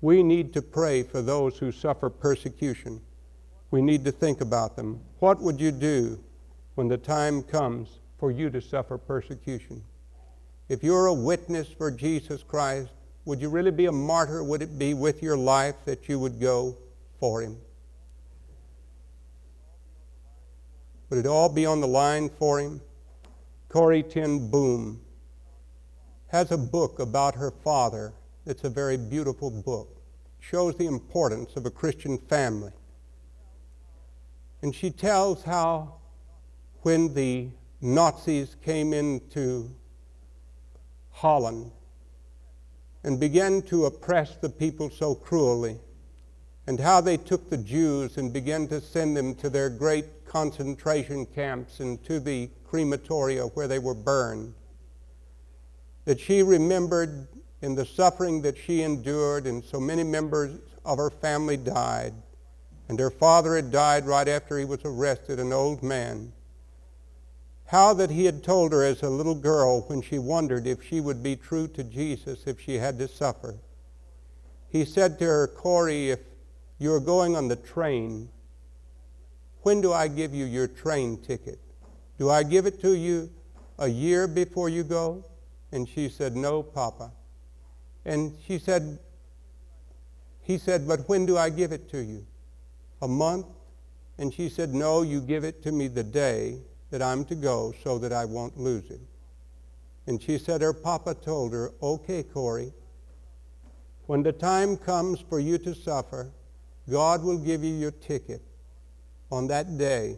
We 0.01 0.23
need 0.23 0.53
to 0.53 0.61
pray 0.61 1.03
for 1.03 1.21
those 1.21 1.57
who 1.57 1.71
suffer 1.71 2.09
persecution 2.09 3.01
we 3.71 3.81
need 3.81 4.05
to 4.05 4.11
think 4.11 4.41
about 4.41 4.75
them. 4.75 5.01
What 5.19 5.41
would 5.41 5.59
you 5.59 5.71
do 5.71 6.19
when 6.75 6.87
the 6.87 6.97
time 6.97 7.43
comes 7.43 7.99
for 8.17 8.31
you 8.31 8.49
to 8.49 8.61
suffer 8.61 8.97
persecution? 8.97 9.83
If 10.69 10.83
you're 10.83 11.07
a 11.07 11.13
witness 11.13 11.67
for 11.69 11.91
Jesus 11.91 12.43
Christ, 12.43 12.91
would 13.27 13.41
you 13.41 13.49
really 13.49 13.71
be 13.71 13.87
a 13.87 13.91
martyr? 13.91 14.41
Would 14.41 14.61
it 14.61 14.79
be 14.79 14.93
with 14.93 15.21
your 15.21 15.35
life 15.35 15.75
that 15.83 16.07
you 16.07 16.17
would 16.17 16.39
go 16.39 16.77
for 17.19 17.41
him? 17.41 17.57
Would 21.09 21.19
it 21.19 21.25
all 21.27 21.49
be 21.49 21.65
on 21.65 21.81
the 21.81 21.87
line 21.87 22.29
for 22.29 22.59
him? 22.59 22.79
Corrie 23.67 24.01
ten 24.01 24.49
Boom 24.49 25.01
has 26.29 26.51
a 26.53 26.57
book 26.57 26.99
about 26.99 27.35
her 27.35 27.51
father 27.51 28.13
it's 28.45 28.63
a 28.63 28.69
very 28.69 28.95
beautiful 28.95 29.51
book. 29.51 30.01
It 30.39 30.45
shows 30.45 30.77
the 30.77 30.85
importance 30.85 31.57
of 31.57 31.65
a 31.65 31.69
Christian 31.69 32.17
family. 32.17 32.71
And 34.61 34.73
she 34.73 34.89
tells 34.89 35.43
how 35.43 35.95
when 36.83 37.13
the 37.13 37.49
Nazis 37.81 38.55
came 38.63 38.93
into 38.93 39.75
Holland 41.11 41.73
and 43.03 43.19
began 43.19 43.61
to 43.61 43.85
oppress 43.85 44.35
the 44.35 44.49
people 44.49 44.89
so 44.89 45.15
cruelly, 45.15 45.77
and 46.65 46.79
how 46.79 46.99
they 46.99 47.17
took 47.17 47.49
the 47.49 47.57
Jews 47.57 48.17
and 48.17 48.33
began 48.33 48.67
to 48.67 48.81
send 48.81 49.15
them 49.15 49.35
to 49.35 49.49
their 49.49 49.69
great 49.69 50.25
concentration 50.25 51.25
camps 51.25 51.79
and 51.79 52.03
to 52.03 52.19
the 52.19 52.49
crematoria 52.69 53.47
where 53.55 53.67
they 53.67 53.79
were 53.79 53.93
burned, 53.93 54.53
that 56.05 56.19
she 56.19 56.43
remembered 56.43 57.27
in 57.61 57.75
the 57.75 57.85
suffering 57.85 58.41
that 58.41 58.57
she 58.57 58.83
endured, 58.83 59.47
and 59.47 59.63
so 59.63 59.79
many 59.79 60.03
members 60.03 60.59
of 60.85 60.97
her 60.97 61.09
family 61.09 61.57
died. 61.57 62.13
And 62.89 62.99
her 62.99 63.09
father 63.09 63.55
had 63.55 63.71
died 63.71 64.05
right 64.05 64.27
after 64.27 64.57
he 64.57 64.65
was 64.65 64.79
arrested, 64.85 65.39
an 65.39 65.51
old 65.51 65.83
man. 65.83 66.31
How 67.67 67.93
that 67.95 68.09
he 68.09 68.25
had 68.25 68.43
told 68.43 68.71
her 68.71 68.83
as 68.83 69.03
a 69.03 69.09
little 69.09 69.35
girl 69.35 69.81
when 69.81 70.01
she 70.01 70.19
wondered 70.19 70.65
if 70.65 70.83
she 70.83 71.01
would 71.01 71.21
be 71.21 71.35
true 71.35 71.67
to 71.69 71.83
Jesus 71.83 72.45
if 72.45 72.59
she 72.61 72.75
had 72.75 72.97
to 72.99 73.07
suffer. 73.07 73.55
He 74.69 74.85
said 74.85 75.19
to 75.19 75.25
her, 75.25 75.47
Corrie, 75.47 76.11
if 76.11 76.19
you're 76.79 76.99
going 76.99 77.35
on 77.35 77.47
the 77.47 77.55
train, 77.55 78.29
when 79.63 79.81
do 79.81 79.91
I 79.91 80.07
give 80.07 80.33
you 80.33 80.45
your 80.45 80.67
train 80.67 81.17
ticket? 81.17 81.59
Do 82.17 82.29
I 82.29 82.43
give 82.43 82.65
it 82.65 82.81
to 82.81 82.93
you 82.93 83.29
a 83.77 83.87
year 83.87 84.27
before 84.27 84.69
you 84.69 84.83
go? 84.83 85.25
And 85.71 85.87
she 85.87 86.09
said, 86.09 86.35
No, 86.35 86.63
Papa. 86.63 87.11
And 88.07 88.33
she 88.47 88.57
said, 88.57 88.99
he 90.41 90.57
said, 90.57 90.87
but 90.87 91.09
when 91.09 91.25
do 91.25 91.37
I 91.37 91.49
give 91.49 91.73
it 91.73 91.91
to 91.91 91.97
you? 91.97 92.25
A 93.01 93.07
month? 93.07 93.47
And 94.17 94.33
she 94.33 94.47
said, 94.47 94.73
no, 94.73 95.01
you 95.01 95.19
give 95.19 95.43
it 95.43 95.61
to 95.63 95.73
me 95.73 95.89
the 95.89 96.05
day 96.05 96.59
that 96.89 97.01
I'm 97.01 97.25
to 97.25 97.35
go 97.35 97.73
so 97.83 97.97
that 97.99 98.13
I 98.13 98.25
won't 98.25 98.57
lose 98.57 98.89
it. 98.89 99.01
And 100.05 100.21
she 100.21 100.37
said 100.37 100.61
her 100.61 100.73
papa 100.73 101.15
told 101.15 101.53
her, 101.53 101.73
okay, 101.81 102.23
Corrie, 102.23 102.73
when 104.05 104.23
the 104.23 104.31
time 104.31 104.77
comes 104.77 105.19
for 105.19 105.39
you 105.39 105.57
to 105.59 105.75
suffer, 105.75 106.31
God 106.89 107.23
will 107.23 107.37
give 107.37 107.63
you 107.63 107.73
your 107.73 107.91
ticket 107.91 108.41
on 109.29 109.47
that 109.47 109.77
day. 109.77 110.17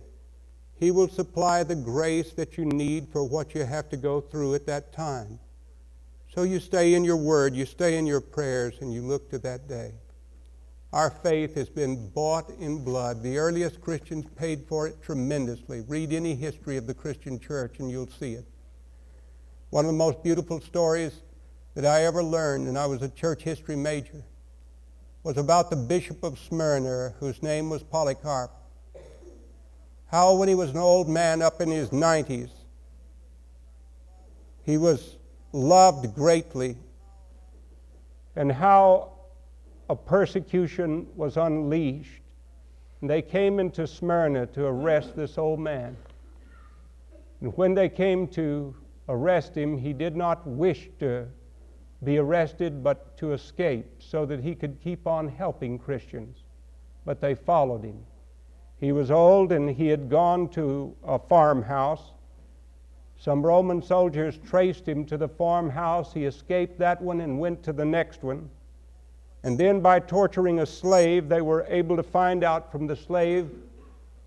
He 0.76 0.92
will 0.92 1.10
supply 1.10 1.64
the 1.64 1.76
grace 1.76 2.32
that 2.34 2.58
you 2.58 2.66
need 2.66 3.10
for 3.12 3.24
what 3.24 3.56
you 3.56 3.66
have 3.66 3.90
to 3.90 3.98
go 3.98 4.22
through 4.22 4.54
at 4.54 4.68
that 4.68 4.94
time. 4.94 5.40
So 6.34 6.44
you 6.44 6.60
stay 6.60 6.94
in 6.94 7.04
your 7.04 7.18
word, 7.18 7.56
you 7.56 7.66
stay 7.66 7.98
in 7.98 8.06
your 8.06 8.22
prayers, 8.22 8.76
and 8.82 8.94
you 8.94 9.02
look 9.02 9.32
to 9.32 9.40
that 9.40 9.68
day. 9.68 9.94
Our 10.92 11.12
faith 11.12 11.54
has 11.54 11.70
been 11.70 12.10
bought 12.10 12.50
in 12.60 12.84
blood. 12.84 13.22
The 13.22 13.38
earliest 13.38 13.80
Christians 13.80 14.26
paid 14.36 14.66
for 14.68 14.88
it 14.88 15.02
tremendously. 15.04 15.82
Read 15.82 16.12
any 16.12 16.34
history 16.34 16.78
of 16.78 16.88
the 16.88 16.96
Christian 16.96 17.40
church 17.40 17.80
and 17.80 17.92
you'll 17.92 18.10
see 18.10 18.34
it. 18.34 18.46
One 19.70 19.86
of 19.86 19.92
the 19.92 19.98
most 19.98 20.24
beautiful 20.24 20.60
stories 20.60 21.22
that 21.76 21.86
I 21.86 22.06
ever 22.06 22.24
learned, 22.24 22.68
and 22.68 22.76
I 22.76 22.88
was 22.88 23.04
a 23.04 23.10
church 23.10 23.44
history 23.44 23.76
major, 23.76 24.24
was 25.22 25.38
about 25.38 25.70
the 25.70 25.76
Bishop 25.76 26.24
of 26.24 26.40
Smyrna, 26.40 27.14
whose 27.20 27.44
name 27.44 27.70
was 27.70 27.84
Polycarp. 27.84 28.52
How, 30.08 30.36
when 30.36 30.50
he 30.50 30.56
was 30.56 30.72
an 30.72 30.78
old 30.78 31.08
man 31.08 31.44
up 31.44 31.62
in 31.62 31.70
his 31.70 31.90
90s, 31.90 32.50
he 34.64 34.78
was 34.78 35.18
loved 35.54 36.16
greatly, 36.16 36.78
and 38.36 38.52
how 38.52 39.19
a 39.90 39.96
persecution 39.96 41.08
was 41.16 41.38
unleashed. 41.38 42.22
And 43.02 43.10
they 43.10 43.22
came 43.22 43.60
into 43.60 43.88
Smyrna 43.88 44.46
to 44.48 44.66
arrest 44.66 45.16
this 45.16 45.38
old 45.38 45.60
man. 45.60 45.96
And 47.42 47.56
when 47.58 47.74
they 47.74 47.90
came 47.90 48.28
to 48.30 48.76
arrest 49.08 49.56
him, 49.56 49.78
he 49.78 49.94
did 49.94 50.16
not 50.16 50.46
wish 50.46 50.90
to 51.00 51.28
be 52.04 52.18
arrested, 52.18 52.84
but 52.84 53.18
to 53.18 53.34
escape 53.34 53.86
so 54.00 54.26
that 54.26 54.42
he 54.42 54.56
could 54.56 54.80
keep 54.82 55.08
on 55.08 55.28
helping 55.28 55.80
Christians. 55.80 56.44
But 57.06 57.22
they 57.22 57.36
followed 57.36 57.84
him. 57.84 58.00
He 58.80 58.92
was 58.92 59.12
old 59.12 59.52
and 59.52 59.70
he 59.70 59.88
had 59.88 60.10
gone 60.10 60.50
to 60.50 60.96
a 61.04 61.20
farmhouse 61.20 62.12
some 63.20 63.46
Roman 63.46 63.82
soldiers 63.82 64.38
traced 64.38 64.88
him 64.88 65.06
to 65.08 65.18
the 65.18 65.28
farmhouse. 65.28 66.14
He 66.14 66.24
escaped 66.24 66.80
that 66.80 67.02
one 67.02 67.20
and 67.20 67.38
went 67.38 67.62
to 67.64 67.74
the 67.74 67.84
next 67.84 68.24
one. 68.24 68.50
And 69.44 69.58
then, 69.58 69.80
by 69.80 70.00
torturing 70.00 70.60
a 70.60 70.66
slave, 70.66 71.30
they 71.30 71.42
were 71.42 71.66
able 71.70 71.96
to 71.96 72.04
find 72.04 72.44
out 72.44 72.72
from 72.72 72.88
the 72.88 72.96
slave 72.96 73.50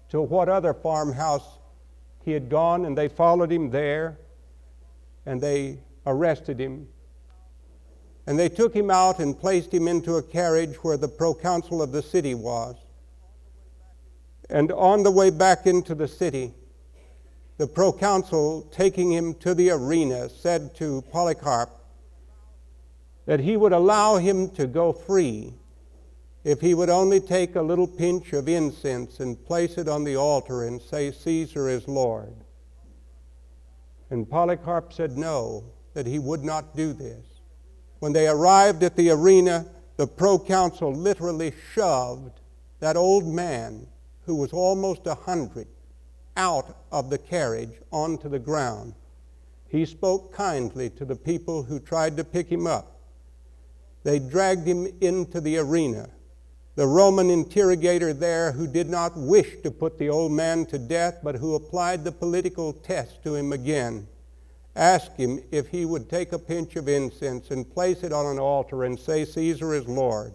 to 0.09 0.23
what 0.23 0.49
other 0.49 0.73
farmhouse 0.73 1.59
he 2.25 2.33
had 2.33 2.49
gone, 2.49 2.85
and 2.85 2.97
they 2.97 3.09
followed 3.09 3.51
him 3.51 3.71
there 3.71 4.19
and 5.27 5.41
they 5.41 5.79
arrested 6.07 6.61
him. 6.61 6.89
And 8.27 8.39
they 8.39 8.49
took 8.49 8.75
him 8.75 8.91
out 8.91 9.19
and 9.19 9.39
placed 9.39 9.73
him 9.73 9.89
into 9.89 10.17
a 10.17 10.23
carriage 10.23 10.77
where 10.77 10.97
the 10.97 11.09
proconsul 11.09 11.83
of 11.83 11.93
the 11.93 12.03
city 12.03 12.35
was. 12.35 12.77
And 14.49 14.71
on 14.73 15.03
the 15.03 15.11
way 15.11 15.31
back 15.31 15.67
into 15.67 15.95
the 15.95 16.09
city, 16.09 16.53
the 17.59 17.67
proconsul, 17.67 18.69
taking 18.73 19.13
him 19.13 19.35
to 19.35 19.55
the 19.55 19.71
arena, 19.71 20.29
said 20.29 20.75
to 20.77 21.03
Polycarp 21.11 21.71
that 23.27 23.41
he 23.41 23.57
would 23.57 23.73
allow 23.73 24.17
him 24.17 24.51
to 24.51 24.67
go 24.67 24.93
free 24.93 25.55
if 26.45 26.61
he 26.61 26.75
would 26.75 26.91
only 26.91 27.21
take 27.21 27.55
a 27.55 27.63
little 27.63 27.87
pinch 27.87 28.33
of 28.33 28.49
incense 28.49 29.21
and 29.21 29.45
place 29.45 29.79
it 29.79 29.89
on 29.89 30.03
the 30.03 30.17
altar 30.17 30.65
and 30.65 30.83
say, 30.83 31.13
Caesar 31.13 31.69
is 31.69 31.87
Lord. 31.87 32.35
And 34.11 34.29
Polycarp 34.29 34.93
said 34.93 35.17
no, 35.17 35.65
that 35.95 36.07
he 36.07 36.19
would 36.19 36.43
not 36.43 36.77
do 36.77 36.93
this. 36.93 37.25
When 38.01 38.13
they 38.13 38.27
arrived 38.27 38.83
at 38.83 38.97
the 38.97 39.11
arena, 39.11 39.67
the 39.97 40.07
proconsul 40.07 40.93
literally 40.93 41.53
shoved 41.73 42.41
that 42.81 42.97
old 42.97 43.27
man 43.27 43.87
who 44.27 44.35
was 44.35 44.53
almost 44.53 45.07
a 45.07 45.15
hundred 45.15 45.69
out 46.37 46.77
of 46.91 47.11
the 47.11 47.19
carriage 47.19 47.75
onto 47.93 48.29
the 48.29 48.39
ground. 48.39 48.95
He 49.69 49.87
spoke 49.87 50.35
kindly 50.35 50.91
to 50.91 51.05
the 51.05 51.17
people 51.17 51.63
who 51.63 51.79
tried 51.79 52.17
to 52.17 52.25
pick 52.25 52.49
him 52.49 52.67
up. 52.67 52.92
They 54.05 54.19
dragged 54.19 54.67
him 54.67 54.87
into 55.01 55.41
the 55.41 55.59
arena. 55.59 56.09
The 56.75 56.87
Roman 56.87 57.31
interrogator 57.31 58.15
there, 58.15 58.53
who 58.53 58.67
did 58.67 58.89
not 58.89 59.17
wish 59.17 59.61
to 59.63 59.71
put 59.71 59.99
the 59.99 60.09
old 60.09 60.33
man 60.33 60.65
to 60.67 60.79
death, 60.79 61.19
but 61.23 61.37
who 61.37 61.55
applied 61.55 62.03
the 62.03 62.13
political 62.13 62.73
test 62.73 63.23
to 63.25 63.35
him 63.35 63.53
again, 63.53 64.07
asked 64.75 65.17
him 65.19 65.41
if 65.51 65.69
he 65.69 65.85
would 65.85 66.09
take 66.09 66.33
a 66.33 66.39
pinch 66.39 66.77
of 66.77 66.89
incense 66.89 67.51
and 67.51 67.71
place 67.71 68.03
it 68.03 68.13
on 68.13 68.27
an 68.27 68.39
altar 68.39 68.85
and 68.85 68.99
say, 68.99 69.25
Caesar 69.25 69.75
is 69.75 69.87
Lord. 69.87 70.33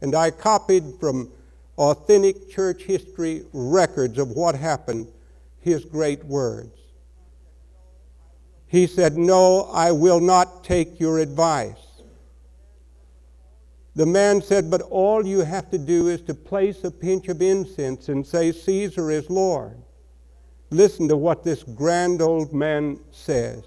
And 0.00 0.16
I 0.16 0.32
copied 0.32 0.94
from 0.98 1.30
authentic 1.78 2.50
church 2.50 2.82
history 2.82 3.44
records 3.52 4.18
of 4.18 4.30
what 4.30 4.56
happened, 4.56 5.06
his 5.60 5.84
great 5.84 6.24
words. 6.24 6.76
He 8.66 8.88
said, 8.88 9.16
No, 9.16 9.70
I 9.72 9.92
will 9.92 10.20
not 10.20 10.64
take 10.64 10.98
your 10.98 11.20
advice. 11.20 11.91
The 13.94 14.06
man 14.06 14.40
said, 14.40 14.70
But 14.70 14.82
all 14.82 15.26
you 15.26 15.40
have 15.40 15.70
to 15.70 15.78
do 15.78 16.08
is 16.08 16.22
to 16.22 16.34
place 16.34 16.82
a 16.84 16.90
pinch 16.90 17.28
of 17.28 17.42
incense 17.42 18.08
and 18.08 18.26
say, 18.26 18.52
Caesar 18.52 19.10
is 19.10 19.28
Lord. 19.28 19.76
Listen 20.70 21.08
to 21.08 21.16
what 21.16 21.44
this 21.44 21.62
grand 21.62 22.22
old 22.22 22.54
man 22.54 22.98
says. 23.10 23.64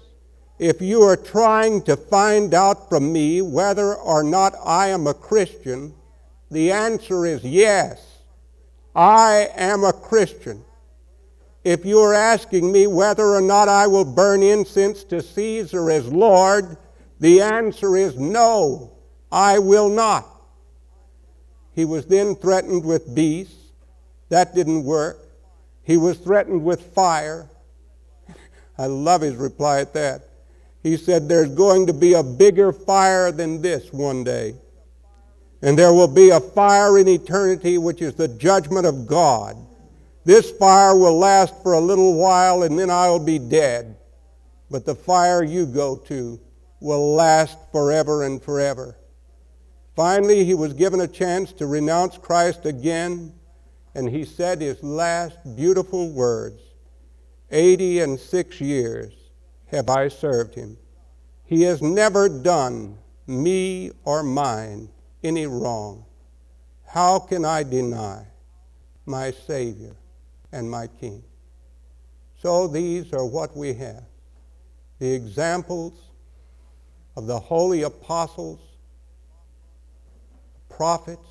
If 0.58 0.80
you 0.80 1.02
are 1.02 1.16
trying 1.16 1.82
to 1.82 1.96
find 1.96 2.54
out 2.54 2.88
from 2.88 3.12
me 3.12 3.42
whether 3.42 3.94
or 3.94 4.22
not 4.22 4.54
I 4.64 4.88
am 4.88 5.06
a 5.06 5.14
Christian, 5.14 5.94
the 6.50 6.72
answer 6.72 7.26
is 7.26 7.44
yes. 7.44 8.22
I 8.94 9.50
am 9.54 9.84
a 9.84 9.92
Christian. 9.92 10.64
If 11.62 11.84
you 11.84 12.00
are 12.00 12.14
asking 12.14 12.72
me 12.72 12.86
whether 12.86 13.34
or 13.34 13.40
not 13.40 13.68
I 13.68 13.86
will 13.86 14.04
burn 14.04 14.42
incense 14.42 15.04
to 15.04 15.20
Caesar 15.20 15.90
as 15.90 16.08
Lord, 16.08 16.76
the 17.20 17.42
answer 17.42 17.96
is 17.96 18.16
no, 18.16 18.95
I 19.30 19.58
will 19.58 19.88
not. 19.88 20.26
He 21.74 21.84
was 21.84 22.06
then 22.06 22.34
threatened 22.34 22.84
with 22.84 23.14
beasts, 23.14 23.72
That 24.30 24.54
didn't 24.54 24.84
work. 24.84 25.18
He 25.82 25.96
was 25.96 26.18
threatened 26.18 26.64
with 26.64 26.94
fire. 26.94 27.48
I 28.78 28.86
love 28.86 29.20
his 29.20 29.36
reply 29.36 29.80
at 29.80 29.92
that. 29.94 30.22
He 30.82 30.96
said, 30.96 31.28
There's 31.28 31.50
going 31.50 31.86
to 31.86 31.92
be 31.92 32.14
a 32.14 32.22
bigger 32.22 32.72
fire 32.72 33.30
than 33.30 33.60
this 33.60 33.92
one 33.92 34.24
day. 34.24 34.54
And 35.62 35.78
there 35.78 35.92
will 35.92 36.08
be 36.08 36.30
a 36.30 36.40
fire 36.40 36.98
in 36.98 37.08
eternity, 37.08 37.78
which 37.78 38.00
is 38.00 38.14
the 38.14 38.28
judgment 38.28 38.86
of 38.86 39.06
God. 39.06 39.56
This 40.24 40.50
fire 40.50 40.96
will 40.96 41.18
last 41.18 41.62
for 41.62 41.74
a 41.74 41.80
little 41.80 42.14
while, 42.14 42.62
and 42.62 42.78
then 42.78 42.90
I'll 42.90 43.18
be 43.18 43.38
dead. 43.38 43.96
But 44.70 44.84
the 44.84 44.94
fire 44.94 45.42
you 45.42 45.66
go 45.66 45.96
to 46.06 46.40
will 46.80 47.14
last 47.14 47.58
forever 47.70 48.24
and 48.24 48.42
forever. 48.42 48.96
Finally, 49.96 50.44
he 50.44 50.54
was 50.54 50.74
given 50.74 51.00
a 51.00 51.08
chance 51.08 51.52
to 51.54 51.66
renounce 51.66 52.18
Christ 52.18 52.66
again, 52.66 53.32
and 53.94 54.10
he 54.10 54.24
said 54.24 54.60
his 54.60 54.82
last 54.82 55.38
beautiful 55.56 56.10
words 56.10 56.60
Eighty 57.50 58.00
and 58.00 58.18
six 58.18 58.60
years 58.60 59.12
have 59.68 59.88
I 59.88 60.08
served 60.08 60.54
him. 60.54 60.76
He 61.44 61.62
has 61.62 61.80
never 61.80 62.28
done 62.28 62.98
me 63.26 63.92
or 64.04 64.22
mine 64.22 64.88
any 65.22 65.46
wrong. 65.46 66.04
How 66.86 67.20
can 67.20 67.44
I 67.44 67.62
deny 67.62 68.26
my 69.06 69.30
Savior 69.30 69.94
and 70.50 70.68
my 70.68 70.88
King? 70.88 71.22
So 72.42 72.66
these 72.66 73.12
are 73.12 73.24
what 73.24 73.56
we 73.56 73.74
have 73.74 74.04
the 74.98 75.12
examples 75.12 75.92
of 77.16 77.26
the 77.26 77.38
holy 77.38 77.82
apostles, 77.82 78.60
prophets, 80.76 81.26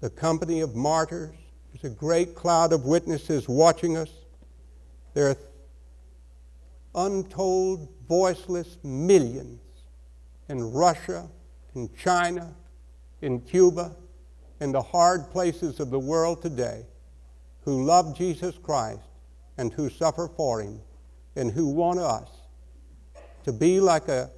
the 0.00 0.08
company 0.08 0.60
of 0.60 0.74
martyrs. 0.74 1.36
There's 1.72 1.92
a 1.92 1.94
great 1.94 2.34
cloud 2.34 2.72
of 2.72 2.86
witnesses 2.86 3.48
watching 3.48 3.98
us. 3.98 4.10
There 5.12 5.28
are 5.28 5.36
untold, 6.94 7.88
voiceless 8.08 8.78
millions 8.82 9.60
in 10.48 10.72
Russia, 10.72 11.28
in 11.74 11.90
China, 11.96 12.54
in 13.20 13.40
Cuba, 13.40 13.94
in 14.60 14.72
the 14.72 14.82
hard 14.82 15.30
places 15.30 15.78
of 15.78 15.90
the 15.90 15.98
world 15.98 16.40
today 16.40 16.86
who 17.64 17.84
love 17.84 18.16
Jesus 18.16 18.56
Christ 18.58 19.00
and 19.58 19.72
who 19.72 19.90
suffer 19.90 20.28
for 20.34 20.62
him 20.62 20.80
and 21.36 21.52
who 21.52 21.68
want 21.68 21.98
us 21.98 22.28
to 23.44 23.52
be 23.52 23.80
like 23.80 24.08
a 24.08 24.30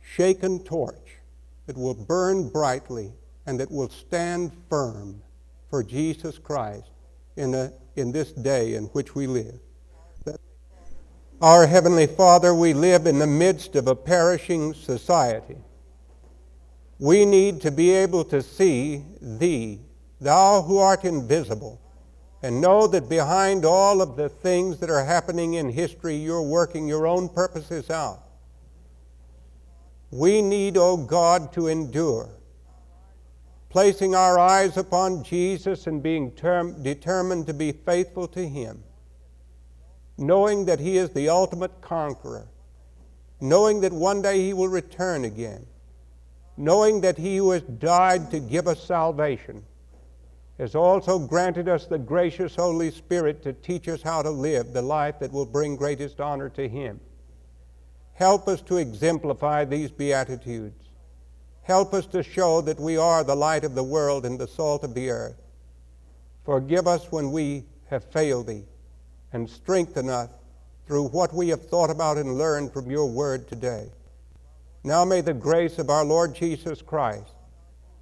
shaken 0.00 0.62
torch 0.62 1.18
that 1.66 1.76
will 1.76 1.94
burn 1.94 2.48
brightly 2.48 3.12
and 3.46 3.60
that 3.60 3.70
will 3.70 3.90
stand 3.90 4.52
firm 4.68 5.22
for 5.70 5.82
Jesus 5.82 6.38
Christ 6.38 6.90
in, 7.36 7.54
a, 7.54 7.72
in 7.96 8.12
this 8.12 8.32
day 8.32 8.74
in 8.74 8.84
which 8.86 9.14
we 9.14 9.26
live. 9.26 9.58
Our 11.40 11.66
Heavenly 11.66 12.06
Father, 12.06 12.54
we 12.54 12.72
live 12.72 13.06
in 13.06 13.18
the 13.18 13.26
midst 13.26 13.76
of 13.76 13.86
a 13.86 13.94
perishing 13.94 14.72
society. 14.72 15.56
We 16.98 17.26
need 17.26 17.60
to 17.62 17.70
be 17.70 17.90
able 17.90 18.24
to 18.26 18.40
see 18.40 19.04
Thee, 19.20 19.80
Thou 20.20 20.62
who 20.62 20.78
art 20.78 21.04
invisible, 21.04 21.80
and 22.42 22.60
know 22.60 22.86
that 22.86 23.08
behind 23.08 23.64
all 23.64 24.00
of 24.00 24.16
the 24.16 24.28
things 24.28 24.78
that 24.78 24.90
are 24.90 25.04
happening 25.04 25.54
in 25.54 25.70
history, 25.70 26.14
you're 26.14 26.40
working 26.40 26.86
your 26.86 27.06
own 27.06 27.28
purposes 27.28 27.90
out. 27.90 28.22
We 30.10 30.40
need, 30.40 30.76
O 30.76 30.92
oh 30.92 30.96
God, 30.96 31.52
to 31.54 31.66
endure, 31.66 32.30
placing 33.74 34.14
our 34.14 34.38
eyes 34.38 34.76
upon 34.76 35.24
Jesus 35.24 35.88
and 35.88 36.00
being 36.00 36.30
term- 36.30 36.80
determined 36.84 37.44
to 37.44 37.52
be 37.52 37.72
faithful 37.72 38.28
to 38.28 38.48
Him, 38.48 38.84
knowing 40.16 40.66
that 40.66 40.78
He 40.78 40.96
is 40.96 41.10
the 41.10 41.28
ultimate 41.28 41.80
conqueror, 41.80 42.46
knowing 43.40 43.80
that 43.80 43.92
one 43.92 44.22
day 44.22 44.38
He 44.38 44.52
will 44.52 44.68
return 44.68 45.24
again, 45.24 45.66
knowing 46.56 47.00
that 47.00 47.18
He 47.18 47.38
who 47.38 47.50
has 47.50 47.62
died 47.62 48.30
to 48.30 48.38
give 48.38 48.68
us 48.68 48.80
salvation 48.80 49.64
has 50.56 50.76
also 50.76 51.18
granted 51.18 51.68
us 51.68 51.86
the 51.86 51.98
gracious 51.98 52.54
Holy 52.54 52.92
Spirit 52.92 53.42
to 53.42 53.52
teach 53.52 53.88
us 53.88 54.02
how 54.02 54.22
to 54.22 54.30
live 54.30 54.72
the 54.72 54.82
life 54.82 55.18
that 55.18 55.32
will 55.32 55.46
bring 55.46 55.74
greatest 55.74 56.20
honor 56.20 56.48
to 56.50 56.68
Him. 56.68 57.00
Help 58.12 58.46
us 58.46 58.62
to 58.62 58.76
exemplify 58.76 59.64
these 59.64 59.90
Beatitudes. 59.90 60.83
Help 61.64 61.94
us 61.94 62.06
to 62.06 62.22
show 62.22 62.60
that 62.60 62.78
we 62.78 62.96
are 62.96 63.24
the 63.24 63.34
light 63.34 63.64
of 63.64 63.74
the 63.74 63.82
world 63.82 64.24
and 64.24 64.38
the 64.38 64.46
salt 64.46 64.84
of 64.84 64.94
the 64.94 65.10
earth. 65.10 65.40
Forgive 66.44 66.86
us 66.86 67.10
when 67.10 67.32
we 67.32 67.64
have 67.88 68.04
failed 68.04 68.46
Thee, 68.46 68.64
and 69.32 69.48
strengthen 69.48 70.08
us 70.08 70.28
through 70.86 71.08
what 71.08 71.32
we 71.32 71.48
have 71.48 71.66
thought 71.68 71.90
about 71.90 72.18
and 72.18 72.36
learned 72.36 72.72
from 72.72 72.90
Your 72.90 73.06
Word 73.06 73.48
today. 73.48 73.88
Now 74.84 75.04
may 75.04 75.22
the 75.22 75.32
grace 75.32 75.78
of 75.78 75.88
our 75.88 76.04
Lord 76.04 76.34
Jesus 76.34 76.82
Christ, 76.82 77.32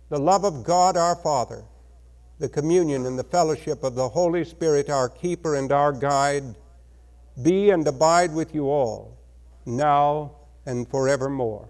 the 0.09 0.19
love 0.19 0.45
of 0.45 0.65
God 0.65 0.97
our 0.97 1.15
Father, 1.15 1.63
the 2.41 2.49
communion 2.49 3.07
and 3.07 3.17
the 3.17 3.25
fellowship 3.25 3.85
of 3.85 3.95
the 3.95 4.09
Holy 4.09 4.45
Spirit, 4.45 4.91
our 4.91 5.09
keeper 5.09 5.55
and 5.55 5.71
our 5.71 5.93
guide, 5.93 6.57
be 7.41 7.71
and 7.71 7.87
abide 7.87 8.35
with 8.35 8.53
you 8.55 8.65
all 8.69 9.17
now 9.65 10.33
and 10.67 10.89
forevermore. 10.89 11.69